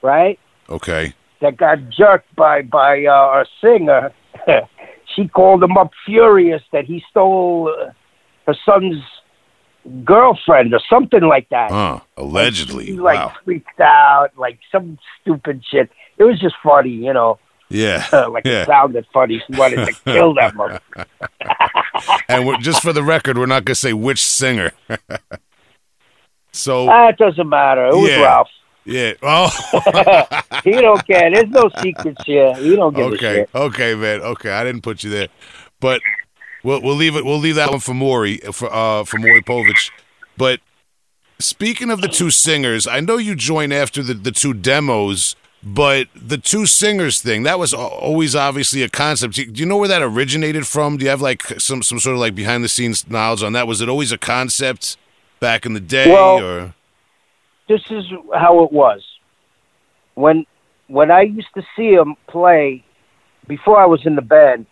[0.00, 0.38] right?
[0.70, 1.12] okay.
[1.42, 4.10] that got jerked by by uh, our singer.
[5.14, 7.90] she called him up furious that he stole uh,
[8.46, 9.02] her son's
[10.04, 11.70] girlfriend or something like that.
[11.70, 12.00] Huh?
[12.16, 13.34] Allegedly, He like wow.
[13.44, 15.90] freaked out, like some stupid shit.
[16.16, 17.38] It was just funny, you know.
[17.68, 18.62] Yeah, like yeah.
[18.62, 19.42] it sounded funny.
[19.46, 20.80] She wanted to kill that mother.
[22.28, 24.72] and we're, just for the record, we're not going to say which singer.
[26.54, 27.86] so Ah, it doesn't matter.
[27.86, 28.22] It was Yeah.
[28.22, 28.48] Ralph.
[28.84, 29.12] yeah.
[29.22, 29.50] Oh,
[30.64, 31.30] He don't care.
[31.30, 32.54] There's no secrets here.
[32.56, 33.50] He don't give a okay, shit.
[33.54, 34.20] okay, okay, man.
[34.22, 35.28] Okay, I didn't put you there,
[35.80, 36.00] but
[36.62, 37.24] we'll we'll leave it.
[37.24, 39.90] We'll leave that one for Maury for uh for Maury Povich.
[40.36, 40.60] But
[41.38, 45.36] speaking of the two singers, I know you joined after the the two demos.
[45.66, 49.36] But the two singers thing, that was always obviously a concept.
[49.36, 50.98] Do you- do you know where that originated from?
[50.98, 53.66] Do you have like some, some sort of like behind the scenes knowledge on that?
[53.66, 54.98] Was it always a concept
[55.44, 56.74] back in the day Well- or
[57.68, 58.04] this is
[58.34, 59.02] how it was.
[60.14, 60.46] When
[60.86, 62.84] when I used to see him play
[63.46, 64.66] before I was in the band,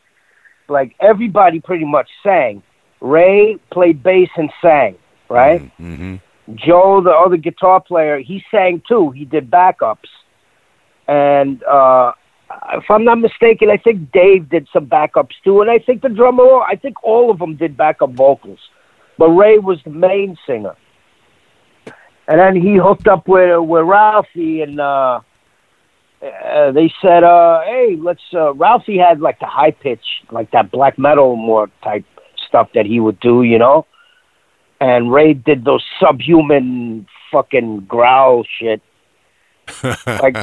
[0.69, 2.63] like everybody pretty much sang.
[3.01, 4.95] Ray played bass and sang,
[5.29, 5.61] right?
[5.81, 6.17] mm-hmm.
[6.55, 9.11] Joe, the other guitar player, he sang too.
[9.11, 10.11] He did backups.
[11.09, 12.13] And uh
[12.75, 16.09] if I'm not mistaken, I think Dave did some backups too, and I think the
[16.09, 18.61] drummer, I think all of them did backup vocals,
[19.19, 20.77] but Ray was the main singer.
[22.29, 25.21] And then he hooked up with with Ralphie, and uh,
[26.23, 30.71] uh, they said, uh, "Hey, let's." Uh, Ralphie had like the high pitch, like that
[30.71, 32.05] black metal more type
[32.47, 33.87] stuff that he would do, you know.
[34.81, 38.83] And Ray did those subhuman fucking growl shit.
[40.07, 40.37] like,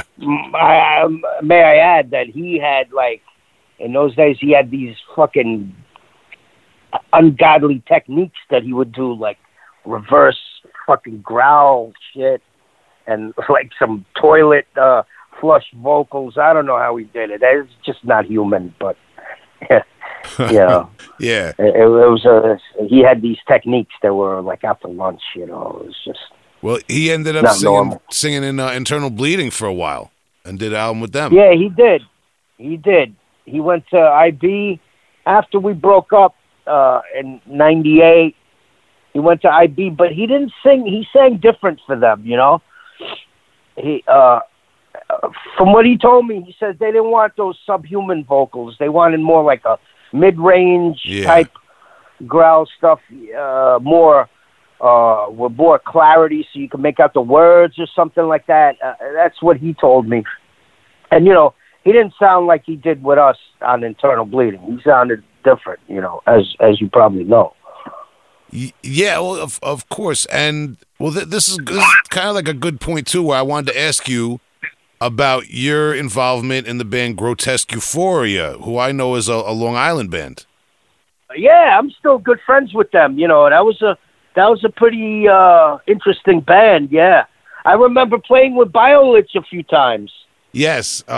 [0.54, 3.22] I, um, may I add that he had like
[3.78, 5.76] in those days he had these fucking
[7.14, 9.38] ungodly techniques that he would do, like
[9.86, 10.40] reverse
[10.86, 12.42] fucking growl shit
[13.08, 15.04] and like some toilet uh,
[15.40, 16.38] flush vocals.
[16.38, 17.42] I don't know how he did it.
[17.44, 18.98] It's just not human, but
[19.70, 19.80] you
[20.40, 21.54] know, Yeah.
[21.58, 22.60] it, it was a.
[22.88, 25.22] He had these techniques that were like after lunch.
[25.36, 26.20] You know, it was just
[26.62, 28.02] Well, he ended up singing, normal.
[28.12, 30.12] singing in uh, Internal Bleeding for a while
[30.46, 31.34] and did an album with them.
[31.34, 32.02] Yeah, he did.
[32.58, 33.16] He did.
[33.46, 34.80] He went to IB
[35.26, 36.36] after we broke up
[36.70, 38.36] uh, in '98.
[39.14, 40.86] He went to IB, but he didn't sing.
[40.86, 42.24] He sang different for them.
[42.26, 42.62] You know,
[43.76, 44.04] he.
[44.08, 44.40] Uh,
[45.58, 48.76] from what he told me, he said they didn't want those subhuman vocals.
[48.80, 49.78] They wanted more like a
[50.14, 51.26] mid-range Yeah.
[51.26, 51.52] type
[52.28, 53.00] growl stuff,
[53.38, 54.28] uh, more
[54.82, 58.78] uh, with more clarity, so you can make out the words or something like that.
[58.84, 60.24] Uh, that's what he told me.
[61.12, 61.54] And you know,
[61.84, 64.62] he didn't sound like he did with us on Internal Bleeding.
[64.62, 67.54] He sounded different, you know, as as you probably know.
[68.52, 72.48] Yeah, well, of of course, and well, th- this is, this is kind of like
[72.48, 74.40] a good point too, where I wanted to ask you
[75.00, 80.12] about your involvement in the band Grotesqueuphoria, who I know is a, a Long Island
[80.12, 80.46] band.
[81.36, 83.20] Yeah, I'm still good friends with them.
[83.20, 83.98] You know, that was a
[84.36, 86.90] that was a pretty uh, interesting band.
[86.92, 87.26] Yeah,
[87.66, 90.12] I remember playing with Biolich a few times.
[90.52, 91.12] Yes, uh,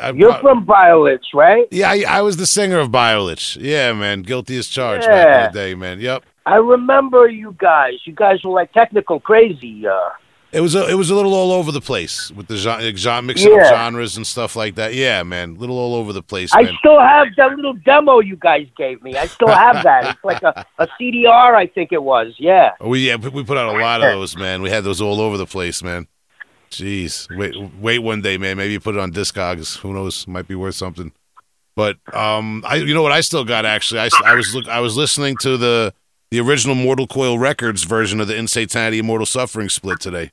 [0.00, 1.66] I, You're from Biolich, right?
[1.70, 3.58] yeah, I, I was the singer of Biolich.
[3.60, 5.46] Yeah, man, guilty as charged back Yeah.
[5.46, 6.00] in the day, man.
[6.00, 7.94] Yep, I remember you guys.
[8.06, 9.86] You guys were like technical crazy.
[9.86, 10.08] Uh,
[10.50, 13.20] it was a, it was a little all over the place with the genre, genre
[13.20, 13.64] mixing Yeah.
[13.64, 14.94] up genres and stuff like that.
[14.94, 16.74] Yeah, man, little all over the place, I man.
[16.78, 19.18] still have that little demo you guys gave me.
[19.18, 20.06] I still have that.
[20.14, 22.34] It's like a, a CDR, I think it was.
[22.38, 22.70] Yeah.
[22.80, 24.62] We yeah, we put out a lot of those, man.
[24.62, 26.06] We had those all over the place, man.
[26.70, 28.56] Jeez, wait, wait one day, man.
[28.56, 29.78] Maybe you put it on Discogs.
[29.78, 30.26] Who knows?
[30.28, 31.12] Might be worth something.
[31.76, 33.12] But um, I, you know what?
[33.12, 34.00] I still got actually.
[34.00, 35.94] I, I was look, I was listening to the
[36.30, 40.32] the original Mortal Coil Records version of the Insanity Immortal Suffering split today.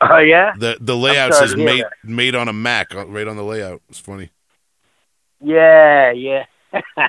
[0.00, 0.52] Oh yeah.
[0.56, 1.92] The the layout says made that.
[2.04, 3.82] made on a Mac uh, right on the layout.
[3.88, 4.30] It's funny.
[5.42, 6.44] Yeah, yeah.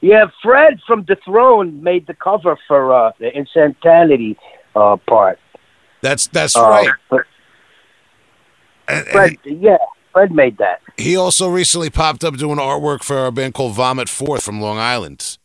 [0.00, 4.36] yeah, Fred from Dethrone made the cover for uh, the Insanity
[4.74, 5.38] uh, part.
[6.00, 6.88] That's that's Uh, right.
[7.10, 7.22] but
[8.88, 9.76] And- and Fred, yeah,
[10.12, 10.80] Fred made that.
[10.96, 14.78] he also recently popped up doing artwork for a band called Vomit Forth from Long
[14.78, 15.38] Island.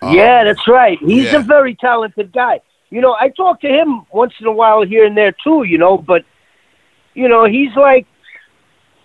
[0.00, 0.98] Um, yeah, that's right.
[1.00, 1.36] He's yeah.
[1.36, 2.60] a very talented guy.
[2.90, 5.64] You know, I talk to him once in a while here and there too.
[5.64, 6.24] You know, but
[7.14, 8.06] you know, he's like,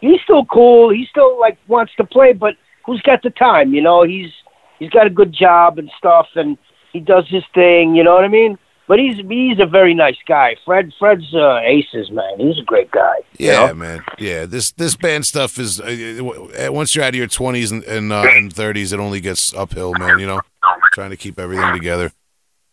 [0.02, 0.90] he's still cool.
[0.90, 3.74] He still like wants to play, but who's got the time?
[3.74, 4.32] You know, he's
[4.80, 6.58] he's got a good job and stuff, and
[6.92, 7.96] he does his thing.
[7.96, 8.58] You know what I mean?
[8.88, 10.58] But he's he's a very nice guy.
[10.66, 12.38] Fred Fred's uh, aces, man.
[12.38, 13.16] He's a great guy.
[13.38, 13.74] you Yeah, know?
[13.76, 14.04] man.
[14.20, 17.84] Yeah, this this band stuff is uh, uh, once you're out of your twenties and
[17.86, 20.20] and, uh, and thirties, it only gets uphill, man.
[20.20, 20.42] You know,
[20.94, 22.12] trying to keep everything together.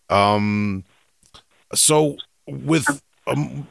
[0.09, 0.83] Um,
[1.75, 2.87] so with
[3.29, 3.69] um,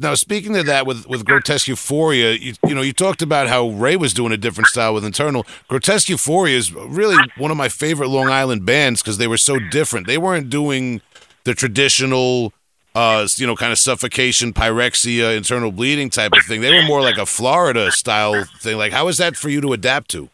[0.00, 3.96] now speaking of that, with with Grotesqueuphoria, you, you know, you talked about how Ray
[3.96, 5.44] was doing a different style with Internal.
[5.68, 10.06] Grotesqueuphoria is really one of my favorite Long Island bands because they were so different.
[10.06, 11.02] They weren't doing
[11.44, 12.52] the traditional
[12.94, 16.60] uh, you know, kind of suffocation, pyrexia, internal bleeding type of thing.
[16.60, 18.76] They were more like a Florida style thing.
[18.76, 20.28] Like, how is that for you to adapt to?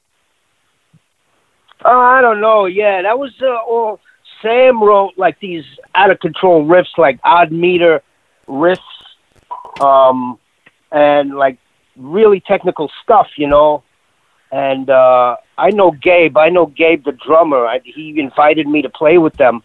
[1.84, 2.66] Uh, I don't know.
[2.66, 4.00] Yeah, that was uh, all.
[4.42, 8.02] Sam wrote like these out of control riffs, like odd meter
[8.48, 8.78] riffs,
[9.80, 10.38] um,
[10.92, 11.58] and like
[11.96, 13.82] really technical stuff, you know.
[14.50, 16.36] And uh, I know Gabe.
[16.36, 17.66] I know Gabe, the drummer.
[17.66, 19.62] I, he invited me to play with them,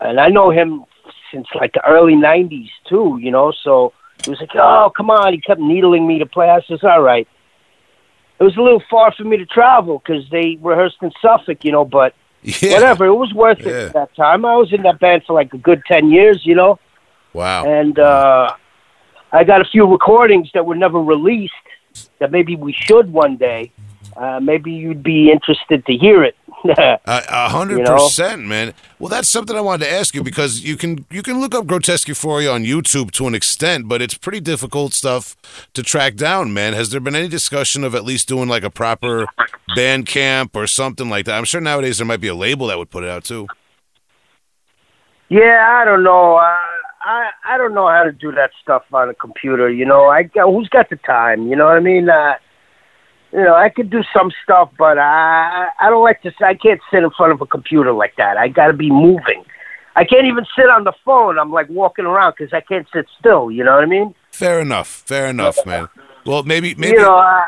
[0.00, 0.84] and I know him
[1.32, 3.18] since like the early '90s too.
[3.20, 3.92] You know, so
[4.24, 6.48] He was like, "Oh, come on!" He kept needling me to play.
[6.50, 7.26] I says, "All right."
[8.38, 11.72] It was a little far for me to travel because they rehearsed in Suffolk, you
[11.72, 11.84] know.
[11.86, 12.72] But Yeah.
[12.74, 14.44] whatever, it was worth it at that time.
[14.44, 16.78] I was in that band for like a good ten years, you know,
[17.32, 17.64] Wow.
[17.64, 18.52] and uh,
[19.32, 21.54] I got a few recordings that were never released
[22.18, 23.72] that maybe we should one day.
[24.16, 26.36] Uh, maybe you'd be interested to hear it.
[26.64, 28.74] A a hundred percent, man.
[28.98, 31.66] Well, that's something I wanted to ask you because you can you can look up
[31.66, 35.36] Grotesqueuphoria on YouTube to an extent, but it's pretty difficult stuff
[35.74, 36.72] to track down, man.
[36.72, 39.26] Has there been any discussion of at least doing like a proper
[39.76, 41.36] Bandcamp or something like that?
[41.36, 43.46] I'm sure nowadays there might be a label that would put it out too.
[45.28, 46.36] Yeah, I don't know.
[46.36, 46.58] I,
[47.02, 49.70] I I don't know how to do that stuff on a computer.
[49.70, 51.48] You know, I who's got the time?
[51.48, 52.08] You know what I mean?
[52.08, 52.34] Uh,
[53.36, 56.32] you know, I could do some stuff, but I I don't like to.
[56.40, 58.38] I can't sit in front of a computer like that.
[58.38, 59.44] I got to be moving.
[59.94, 61.38] I can't even sit on the phone.
[61.38, 63.50] I'm like walking around because I can't sit still.
[63.50, 64.14] You know what I mean?
[64.32, 64.88] Fair enough.
[64.88, 65.88] Fair enough, man.
[66.24, 67.18] Well, maybe maybe You know.
[67.18, 67.44] Uh,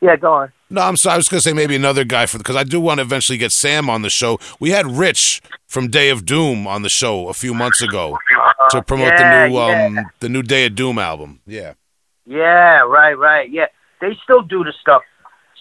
[0.00, 0.52] yeah, go on.
[0.70, 1.14] No, I'm sorry.
[1.14, 3.38] I was going to say maybe another guy for because I do want to eventually
[3.38, 4.38] get Sam on the show.
[4.60, 8.18] We had Rich from Day of Doom on the show a few months ago
[8.70, 10.02] to promote yeah, the new um yeah.
[10.20, 11.40] the new Day of Doom album.
[11.46, 11.74] Yeah.
[12.26, 13.50] Yeah, right, right.
[13.50, 13.66] Yeah,
[14.04, 15.02] they still do the stuff.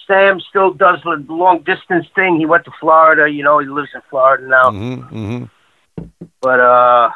[0.06, 2.38] Sam still does the long distance thing.
[2.38, 3.32] He went to Florida.
[3.32, 4.70] You know, he lives in Florida now.
[4.70, 6.26] Mm-hmm, mm-hmm.
[6.42, 7.10] But uh,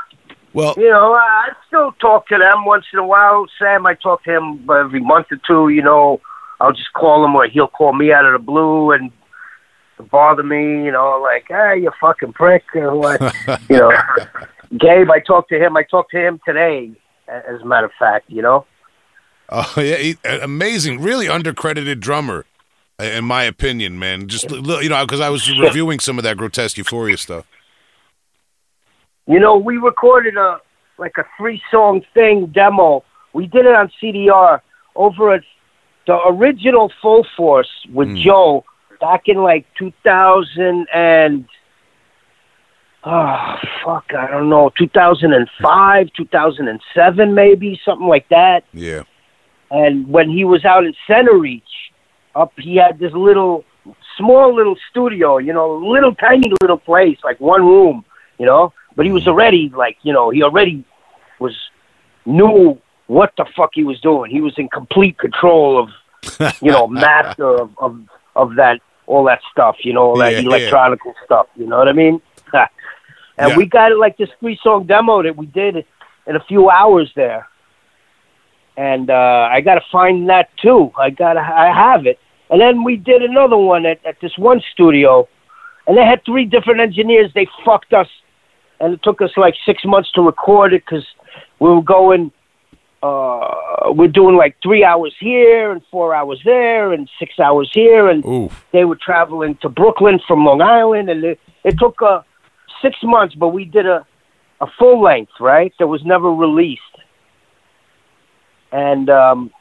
[0.53, 3.45] Well, you know, I still talk to them once in a while.
[3.59, 5.67] Sam, I talk to him every month or two.
[5.69, 6.21] You know,
[6.61, 9.11] I'll just call him, or he'll call me out of the blue and
[10.09, 10.85] bother me.
[10.85, 13.19] You know, like, hey, you fucking prick, or what?
[13.69, 13.91] you know,
[14.77, 15.75] Gabe, I talked to him.
[15.75, 16.91] I talked to him today,
[17.27, 18.29] as a matter of fact.
[18.29, 18.65] You know.
[19.49, 22.45] Oh yeah, he, uh, amazing, really undercredited drummer,
[22.99, 24.27] uh, in my opinion, man.
[24.27, 27.47] Just you know, because I was reviewing some of that Grotesqueuphoria stuff.
[29.25, 30.60] You know, we recorded a
[30.97, 33.03] like a three song thing demo.
[33.33, 34.62] We did it on CDR
[34.95, 35.43] over at
[36.07, 38.65] the original Full Force with Joe
[38.99, 41.45] back in like 2000 and
[43.03, 43.55] oh
[43.86, 48.63] fuck, I don't know, 2005, 2007 maybe, something like that.
[48.73, 49.03] Yeah.
[49.71, 51.62] And when he was out in Centereach,
[52.36, 53.65] up he had this little
[54.17, 58.06] small little studio, you know, little tiny little place, like one room,
[58.38, 58.73] you know.
[58.95, 60.84] But he was already like, you know, he already
[61.39, 61.56] was
[62.25, 64.32] knew what the fuck he was doing.
[64.32, 65.89] He was in complete control of,
[66.62, 67.99] you know, master of of,
[68.36, 70.95] of that all that stuff, you know, all that Yeah, yeah.
[71.25, 71.47] stuff.
[71.56, 72.21] You know what I mean?
[72.53, 72.69] and
[73.38, 73.56] Yeah.
[73.56, 75.86] we got it like this three song demo that we did
[76.25, 77.47] in a few hours there
[78.77, 80.91] and uh, I got to find that too.
[80.97, 82.19] I got to I have it.
[82.49, 85.27] And then we did another one at, at this one studio,
[85.85, 87.31] and they had three different engineers.
[87.33, 88.07] They fucked us,
[88.79, 91.05] and it took us like six months to record it because
[91.59, 92.31] we were going.
[93.03, 98.07] Uh, we're doing like three hours here and four hours there and six hours here,
[98.09, 98.49] and Ooh.
[98.71, 102.21] they were traveling to Brooklyn from Long Island, and it, it took uh,
[102.81, 104.05] six months, but we did a
[104.61, 105.71] a full length, right?
[105.77, 106.81] That was never released
[108.71, 109.51] and um,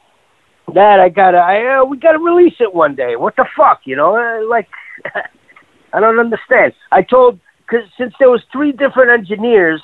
[0.73, 3.15] that I gotta, I uh, we gotta release it one day.
[3.15, 4.15] What the fuck, you know?
[4.15, 4.67] Uh, like,
[5.93, 6.73] I don't understand.
[6.91, 9.81] I told because since there was three different engineers,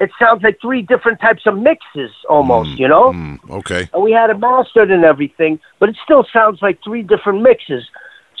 [0.00, 3.12] it sounds like three different types of mixes almost, you know.
[3.12, 3.88] Mm, okay.
[3.92, 7.84] And we had it mastered and everything, but it still sounds like three different mixes.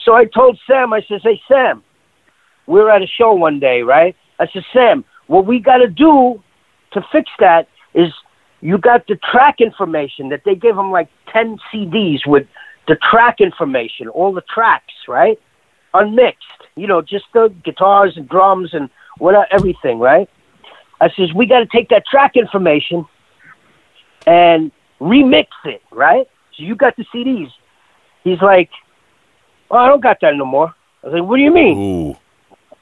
[0.04, 1.82] So I told Sam, I says, "Hey Sam,
[2.66, 6.42] we're at a show one day, right?" I said, "Sam, what we got to do
[6.92, 8.12] to fix that is
[8.64, 12.46] you got the track information that they gave them like 10 CDs with
[12.88, 15.38] the track information, all the tracks, right?
[15.92, 16.40] Unmixed,
[16.74, 20.30] you know, just the guitars and drums and whatever, everything, right?
[20.98, 23.04] I says, we got to take that track information
[24.26, 26.26] and remix it, right?
[26.56, 27.52] So you got the CDs.
[28.22, 28.70] He's like,
[29.70, 30.74] oh, I don't got that no more.
[31.02, 31.78] I was like, what do you mean?
[31.78, 32.16] Ooh.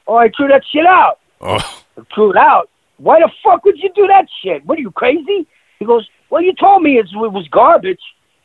[0.07, 1.19] Oh, I threw that shit out.
[1.41, 1.57] Oh.
[1.97, 2.69] I threw it out.
[2.95, 4.65] Why the fuck would you do that shit?
[4.65, 5.45] What are you crazy?
[5.83, 7.99] He goes, well, you told me it was garbage,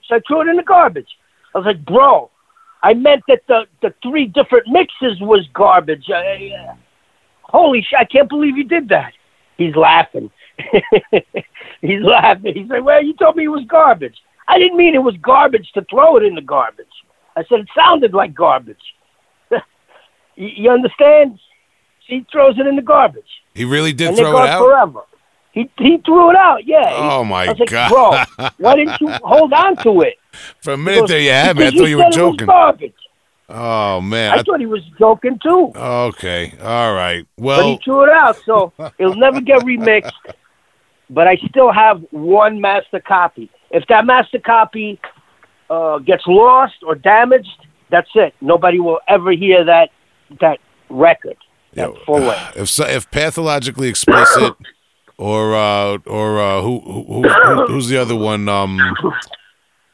[0.09, 1.07] so I threw it in the garbage.
[1.55, 2.33] I was like, bro,
[2.83, 6.11] I meant that the the three different mixes was garbage.
[6.11, 6.75] I, uh,
[7.43, 8.01] holy shit!
[8.01, 9.13] I can't believe you did that.
[9.57, 10.33] He's laughing.
[11.81, 12.55] He's laughing.
[12.57, 14.17] He's like, well, you told me it was garbage.
[14.49, 16.87] I didn't mean it was garbage to throw it in the garbage.
[17.37, 18.83] I said it sounded like garbage.
[19.51, 19.61] you,
[20.37, 21.39] you understand?
[22.05, 24.65] He throws it in the garbage He really did and throw it out.
[24.65, 25.03] forever.
[25.59, 26.65] He he threw it out.
[26.67, 26.89] Yeah.
[26.93, 28.29] Oh, my I was like, God.
[28.37, 30.15] bro, why didn't you hold on to it?
[30.63, 31.67] For a minute there, you had me.
[31.67, 32.93] I thought you were said it was joking.
[33.49, 34.39] Oh man.
[34.39, 36.53] I thought he was joking too, okay.
[36.63, 37.27] All right.
[37.37, 37.69] but Well.
[37.71, 40.13] he threw it out, so it'll never get remixed.
[41.11, 43.51] but I still have one master copy.
[43.71, 45.01] If that master copy
[45.71, 48.33] uh, gets lost or damaged, that's it.
[48.41, 49.91] Nobody will ever hear that
[50.41, 51.37] that record,
[51.73, 52.57] that Yo, full length.
[52.57, 54.55] If so, if pathologically explicit,
[55.19, 58.49] or uh, or uh, who, who, who who who's the other one?
[58.49, 58.81] Um,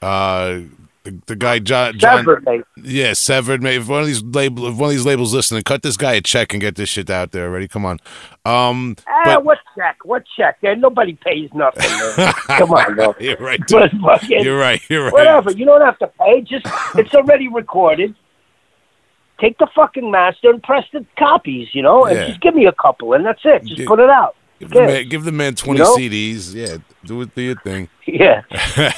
[0.02, 0.60] uh,
[1.04, 2.62] the, the guy John, John Severed, mate.
[2.82, 3.62] yeah, severed.
[3.62, 6.14] Maybe if one of these label, if one of these labels listening, cut this guy
[6.14, 7.68] a check and get this shit out there already.
[7.68, 7.98] Come on.
[8.46, 9.98] Um, Ah, but what check?
[10.04, 10.58] What check?
[10.62, 11.82] And nobody pays nothing.
[12.46, 13.14] Come on, bro.
[13.20, 13.60] you're right.
[13.70, 14.80] But fucking, You're right.
[14.88, 15.12] You're right.
[15.12, 15.50] whatever.
[15.50, 16.40] You don't have to pay.
[16.40, 16.66] Just
[16.96, 18.14] it's already recorded.
[19.40, 22.26] Take the fucking master and press the copies, you know, and Yeah.
[22.28, 23.64] just give me a couple, and that's it.
[23.64, 24.36] Just Gi- put it out.
[24.64, 25.96] Give the, man, give the man twenty know?
[25.96, 26.54] CDs.
[26.54, 27.34] Yeah, do it.
[27.34, 27.88] Do your thing.
[28.06, 28.42] Yeah.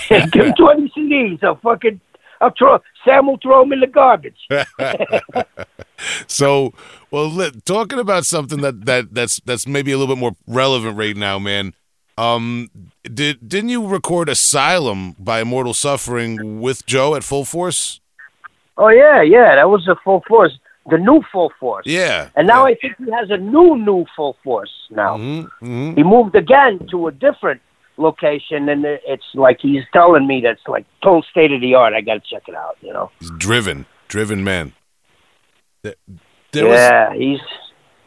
[0.09, 1.43] give him twenty CDs.
[1.45, 2.01] I'll fucking.
[2.41, 2.83] I'll throw.
[3.05, 4.49] Sam will throw them in the garbage.
[6.27, 6.75] So,
[7.11, 10.99] well, li- talking about something that, that that's that's maybe a little bit more relevant
[10.99, 11.73] right now, man.
[12.19, 12.71] Um,
[13.03, 18.01] did didn't you record Asylum by Immortal Suffering with Joe at Full Force?
[18.79, 19.55] Oh yeah, yeah.
[19.57, 20.59] That was a full force.
[20.89, 21.85] The new full force.
[21.87, 22.29] Yeah.
[22.37, 25.17] And now I think he has a new new full force now.
[25.19, 27.61] hmm hmm he moved again to a different
[27.99, 32.03] location and it's like he's telling me that's like total state of the art i
[32.03, 34.75] gotta check it out you know He's driven, driven man.
[35.83, 35.95] There,
[36.53, 37.41] there was yeah he's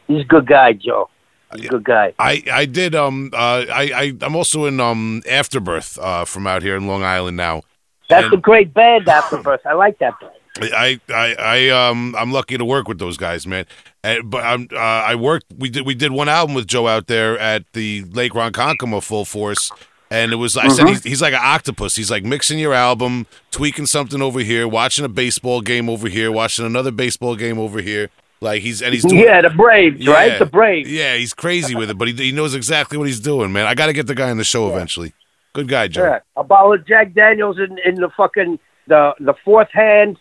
[0.08, 1.10] he's a good guy joe
[1.56, 5.24] he's a good guy I I did um uh I I I'm also in um
[5.28, 7.64] Afterbirth uh from out here in Long Island now.
[8.10, 12.32] that's And- a great band afterbirth i like that band I, I, I, um, I'm
[12.32, 13.66] lucky to work with those guys, man.
[14.03, 15.45] And, but I'm, uh, I worked.
[15.57, 19.26] We did, we did one album with Joe out there at the Lake Ronkonkoma Full
[19.26, 19.72] Force,
[20.10, 20.55] and it was.
[20.57, 21.95] I said he's, he's like an octopus.
[21.95, 26.32] He's like mixing your album, tweaking something over here, watching a baseball game over here,
[26.32, 28.10] watching another baseball game over here.
[28.41, 29.22] Like he's and he's doing.
[29.22, 30.14] yeah the braves Yeah.
[30.14, 33.20] right the braves Yeah, he's crazy with it, but he, he knows exactly what he's
[33.20, 33.66] doing, man.
[33.66, 35.12] I got to get the guy on the show eventually.
[35.51, 36.03] Good guy, Joe.
[36.05, 36.20] yeah.
[36.38, 38.57] a bottle of jack daniels in, in the fucking
[38.88, 40.18] the the fourth hand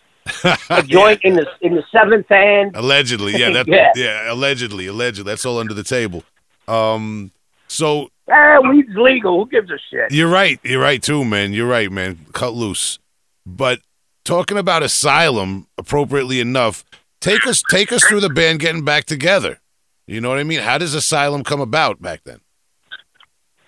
[0.69, 3.91] a joint in the in the seventh hand Allegedly, yeah, that, Yeah.
[3.95, 5.29] yeah, allegedly, allegedly.
[5.31, 6.23] That's all under the table.
[6.67, 7.31] Um,
[7.67, 11.53] so ah weed's legal who gives a shit you're right, you're right too, man.
[11.53, 12.25] You're right, man.
[12.33, 12.99] Cut loose.
[13.45, 13.79] But
[14.23, 16.83] talking about Asylum, appropriately enough,
[17.21, 19.59] take us take us through the band getting back together.
[20.07, 20.59] You know what I mean?
[20.61, 22.39] How does Asylum come about back then?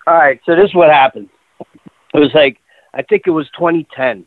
[0.06, 1.28] All right, so this is what happened.
[2.14, 2.58] It was like
[2.94, 4.26] I think it was 2010,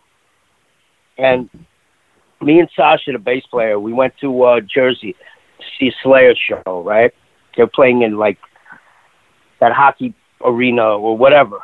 [1.18, 1.50] and
[2.46, 5.14] me and Sasha, the bass player, we went to uh, Jersey
[5.60, 6.84] to see a Slayer show.
[6.84, 7.12] Right?
[7.58, 8.38] They're playing in like
[9.60, 11.60] that hockey arena or whatever.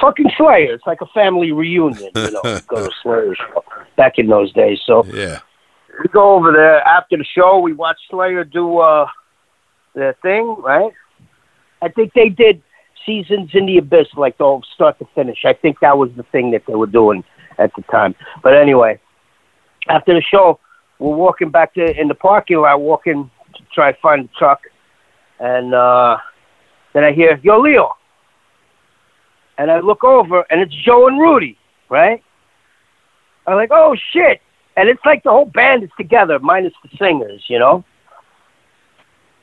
[0.00, 0.72] Fucking Slayer.
[0.74, 2.10] It's like a family reunion.
[2.14, 3.64] You know, go to Slayer show
[3.96, 4.80] back in those days.
[4.86, 5.40] So Yeah.
[6.00, 7.58] we go over there after the show.
[7.58, 9.06] We watch Slayer do uh,
[9.94, 10.92] their thing, right?
[11.82, 12.62] I think they did
[13.04, 15.44] Seasons in the Abyss, like the start to finish.
[15.44, 17.24] I think that was the thing that they were doing
[17.58, 18.14] at the time.
[18.42, 19.00] But anyway,
[19.88, 20.58] after the show,
[20.98, 24.62] we're walking back to in the parking lot, walking to try to find the truck,
[25.38, 26.18] and uh,
[26.92, 27.96] then I hear Yo Leo,
[29.56, 31.56] and I look over, and it's Joe and Rudy,
[31.88, 32.22] right?
[33.46, 34.40] I'm like, oh shit!
[34.76, 37.84] And it's like the whole band is together, minus the singers, you know.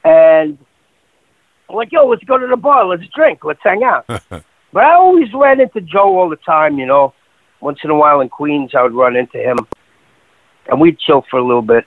[0.04, 0.58] And
[1.70, 4.06] I'm like, yo, let's go to the bar, let's drink, let's hang out.
[4.08, 4.44] but
[4.76, 7.14] I always ran into Joe all the time, you know.
[7.62, 9.58] Once in a while in Queens, I would run into him,
[10.68, 11.86] and we'd chill for a little bit.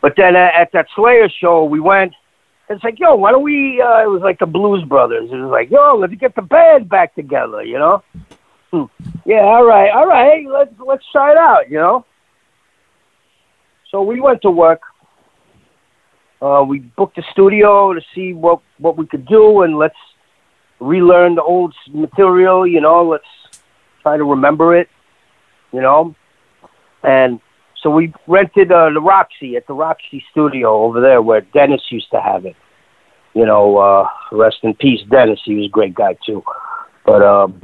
[0.00, 2.12] But then uh, at that Slayer show, we went.
[2.68, 3.80] It's like, yo, why don't we?
[3.80, 5.30] Uh, it was like the Blues Brothers.
[5.30, 8.02] It was like, yo, let's get the band back together, you know.
[8.70, 8.84] Hmm.
[9.24, 10.46] Yeah, all right, all right.
[10.46, 12.04] Let's let's try it out, you know.
[13.90, 14.80] So we went to work.
[16.42, 19.96] Uh, we booked a studio to see what what we could do, and let's
[20.80, 22.66] relearn the old material.
[22.66, 23.60] You know, let's
[24.02, 24.88] try to remember it.
[25.72, 26.14] You know,
[27.02, 27.40] and
[27.84, 32.10] so we rented uh, the Roxy at the Roxy Studio over there, where Dennis used
[32.12, 32.56] to have it.
[33.34, 35.38] You know, uh, rest in peace, Dennis.
[35.44, 36.42] He was a great guy too.
[37.04, 37.60] But um,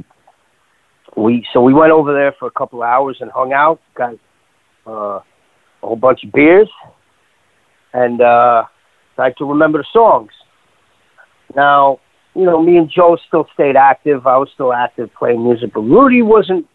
[1.17, 3.81] we so we went over there for a couple of hours and hung out.
[3.95, 4.13] Got
[4.85, 5.23] uh, a
[5.81, 6.69] whole bunch of beers,
[7.93, 8.65] and uh,
[9.15, 10.31] tried to remember the songs.
[11.55, 11.99] Now,
[12.35, 14.27] you know, me and Joe still stayed active.
[14.27, 16.67] I was still active playing music, but Rudy wasn't.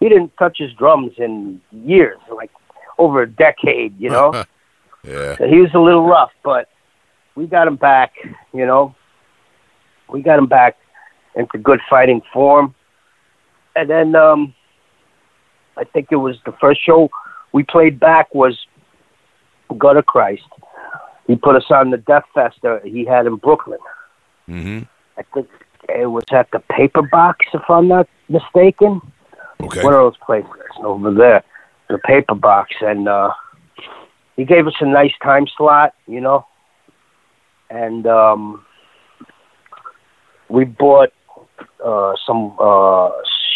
[0.00, 2.50] He didn't touch his drums in years, like
[2.98, 3.98] over a decade.
[3.98, 4.32] You know,
[5.04, 5.36] Yeah.
[5.36, 6.68] so he was a little rough, but
[7.34, 8.12] we got him back.
[8.52, 8.94] You know,
[10.08, 10.76] we got him back
[11.34, 12.74] into good fighting form.
[13.76, 14.54] And then um,
[15.76, 17.08] I think it was the first show
[17.52, 18.58] we played back was
[19.78, 20.42] Gutter Christ.
[21.26, 23.78] He put us on the Death Fest that he had in Brooklyn.
[24.48, 24.84] Mm-hmm.
[25.18, 25.48] I think
[25.88, 29.00] it was at the Paper Box, if I'm not mistaken.
[29.60, 29.82] Okay.
[29.82, 30.50] One of those places
[30.82, 31.42] over there,
[31.88, 33.32] the Paper Box, and uh,
[34.36, 36.46] he gave us a nice time slot, you know,
[37.70, 38.64] and um,
[40.48, 41.12] we bought
[41.84, 43.10] uh, some uh,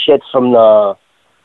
[0.05, 0.97] shit from the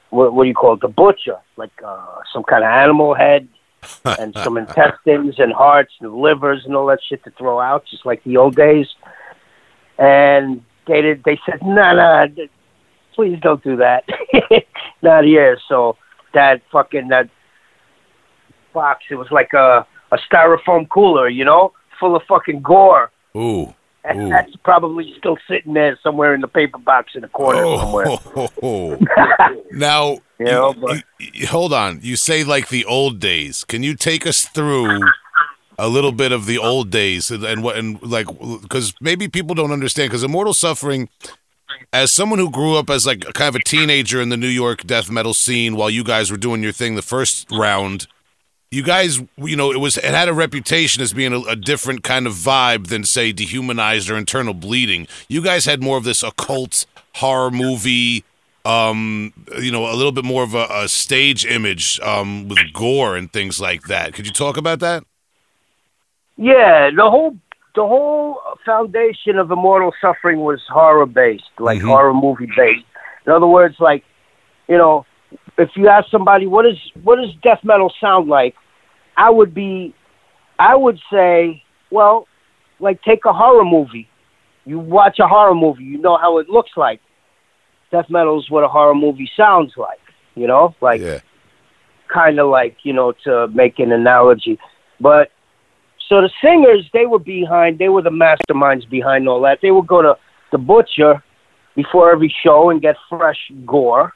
[0.09, 3.47] what, what do you call it, the butcher, like uh, some kind of animal head
[4.05, 8.05] and some intestines and hearts and livers and all that shit to throw out, just
[8.05, 8.87] like the old days.
[9.97, 11.23] And they did.
[11.23, 12.49] They said, "No, no, d-
[13.13, 14.05] please don't do that,
[15.01, 15.97] not here." So
[16.33, 17.29] that fucking that
[18.73, 23.11] box, it was like a a styrofoam cooler, you know, full of fucking gore.
[23.35, 23.73] Ooh.
[24.03, 24.29] And Ooh.
[24.29, 28.05] that's probably still sitting there somewhere in the paper box in the corner oh, somewhere.
[28.37, 28.49] Oh.
[28.63, 29.61] oh.
[29.71, 30.73] now, You know,
[31.19, 31.99] you- you- hold on.
[32.01, 33.65] You say like the old days.
[33.65, 35.01] Can you take us through
[35.77, 38.27] a little bit of the old days and, and what and like
[38.61, 41.09] because maybe people don't understand because Immortal Suffering.
[41.93, 44.83] As someone who grew up as like kind of a teenager in the New York
[44.85, 48.07] death metal scene while you guys were doing your thing the first round,
[48.71, 52.03] you guys, you know, it was it had a reputation as being a, a different
[52.03, 55.07] kind of vibe than say Dehumanized or Internal Bleeding.
[55.27, 58.25] You guys had more of this occult horror movie,
[58.65, 63.15] um, you know, a little bit more of a, a stage image um, with gore
[63.15, 64.13] and things like that.
[64.13, 65.03] Could you talk about that?
[66.35, 67.37] Yeah, the whole
[67.77, 71.85] the whole foundation of Immortal Suffering was horror based, like Mhm.
[71.87, 72.85] horror movie based.
[73.27, 74.03] In other words, like
[74.67, 75.05] you know,
[75.57, 78.55] if you ask somebody what is what does death metal sound like,
[79.15, 79.93] I would be,
[80.57, 81.61] I would say,
[81.91, 82.27] well,
[82.79, 84.09] like take a horror movie.
[84.65, 86.99] You watch a horror movie, you know how it looks like.
[87.91, 90.01] Death metal is what a horror movie sounds like.
[90.33, 91.19] You know, like yeah.
[92.07, 94.57] kind of like you know to make an analogy
[94.99, 95.29] but
[96.09, 99.59] so the singers they were behind they were the masterminds behind all that.
[99.61, 100.17] They would go to
[100.51, 101.23] the butcher
[101.75, 104.13] before every show and get fresh gore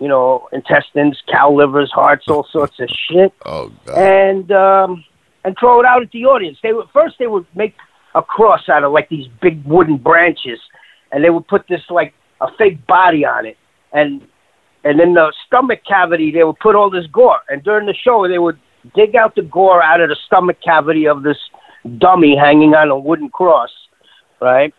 [0.00, 3.32] you know intestines cow livers hearts all sorts of shit.
[3.46, 3.98] Oh God.
[3.98, 5.04] and um
[5.44, 6.58] and throw it out at the audience.
[6.62, 7.74] They would first they would make
[8.14, 10.58] a cross out of like these big wooden branches
[11.12, 13.56] and they would put this like a fake body on it.
[13.92, 14.22] And
[14.84, 17.40] and in the stomach cavity they would put all this gore.
[17.48, 18.58] And during the show they would
[18.94, 21.38] dig out the gore out of the stomach cavity of this
[21.98, 23.70] dummy hanging on a wooden cross
[24.40, 24.74] right?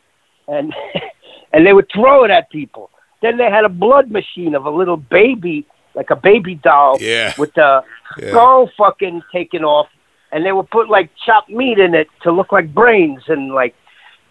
[0.47, 0.74] And
[1.53, 2.89] and they would throw it at people.
[3.22, 7.34] Then they had a blood machine of a little baby like a baby doll Yeah.
[7.38, 7.84] with the
[8.18, 8.30] Yeah.
[8.32, 9.88] skull fucking taken off.
[10.32, 13.24] And they would put like chopped meat in it to look like brains.
[13.28, 13.74] And like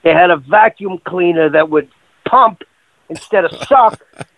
[0.02, 1.88] they had a vacuum cleaner that would
[2.28, 2.62] pump
[3.08, 4.00] instead of suck.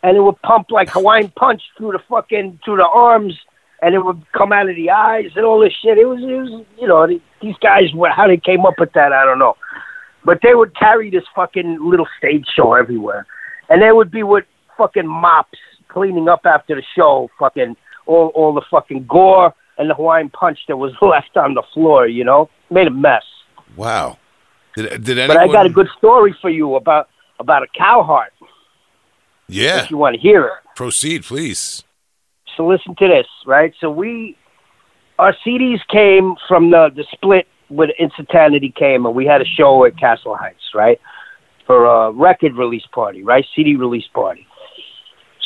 [0.00, 3.34] And it would pump like Hawaiian punch through the fucking through the arms,
[3.82, 5.98] and it would come out of the eyes and all this shit.
[5.98, 7.06] It was, it was, you know,
[7.40, 9.56] these guys how they came up with that, I don't know,
[10.24, 13.26] but they would carry this fucking little stage show everywhere,
[13.68, 14.44] and they would be with
[14.76, 15.58] fucking mops
[15.88, 17.76] cleaning up after the show, fucking
[18.06, 22.06] all all the fucking gore and the Hawaiian punch that was left on the floor,
[22.06, 23.22] you know, made a mess.
[23.76, 24.18] Wow.
[24.76, 25.36] Did, did anyone?
[25.36, 27.08] But I got a good story for you about
[27.38, 28.32] about a cow heart
[29.48, 29.84] Yeah.
[29.84, 30.52] if you want to hear it.
[30.74, 31.84] Proceed, please.
[32.58, 33.72] So listen to this, right?
[33.80, 34.36] So we,
[35.18, 39.84] our CDs came from the the split when Insanity came, and we had a show
[39.84, 41.00] at Castle Heights, right,
[41.66, 44.46] for a record release party, right, CD release party.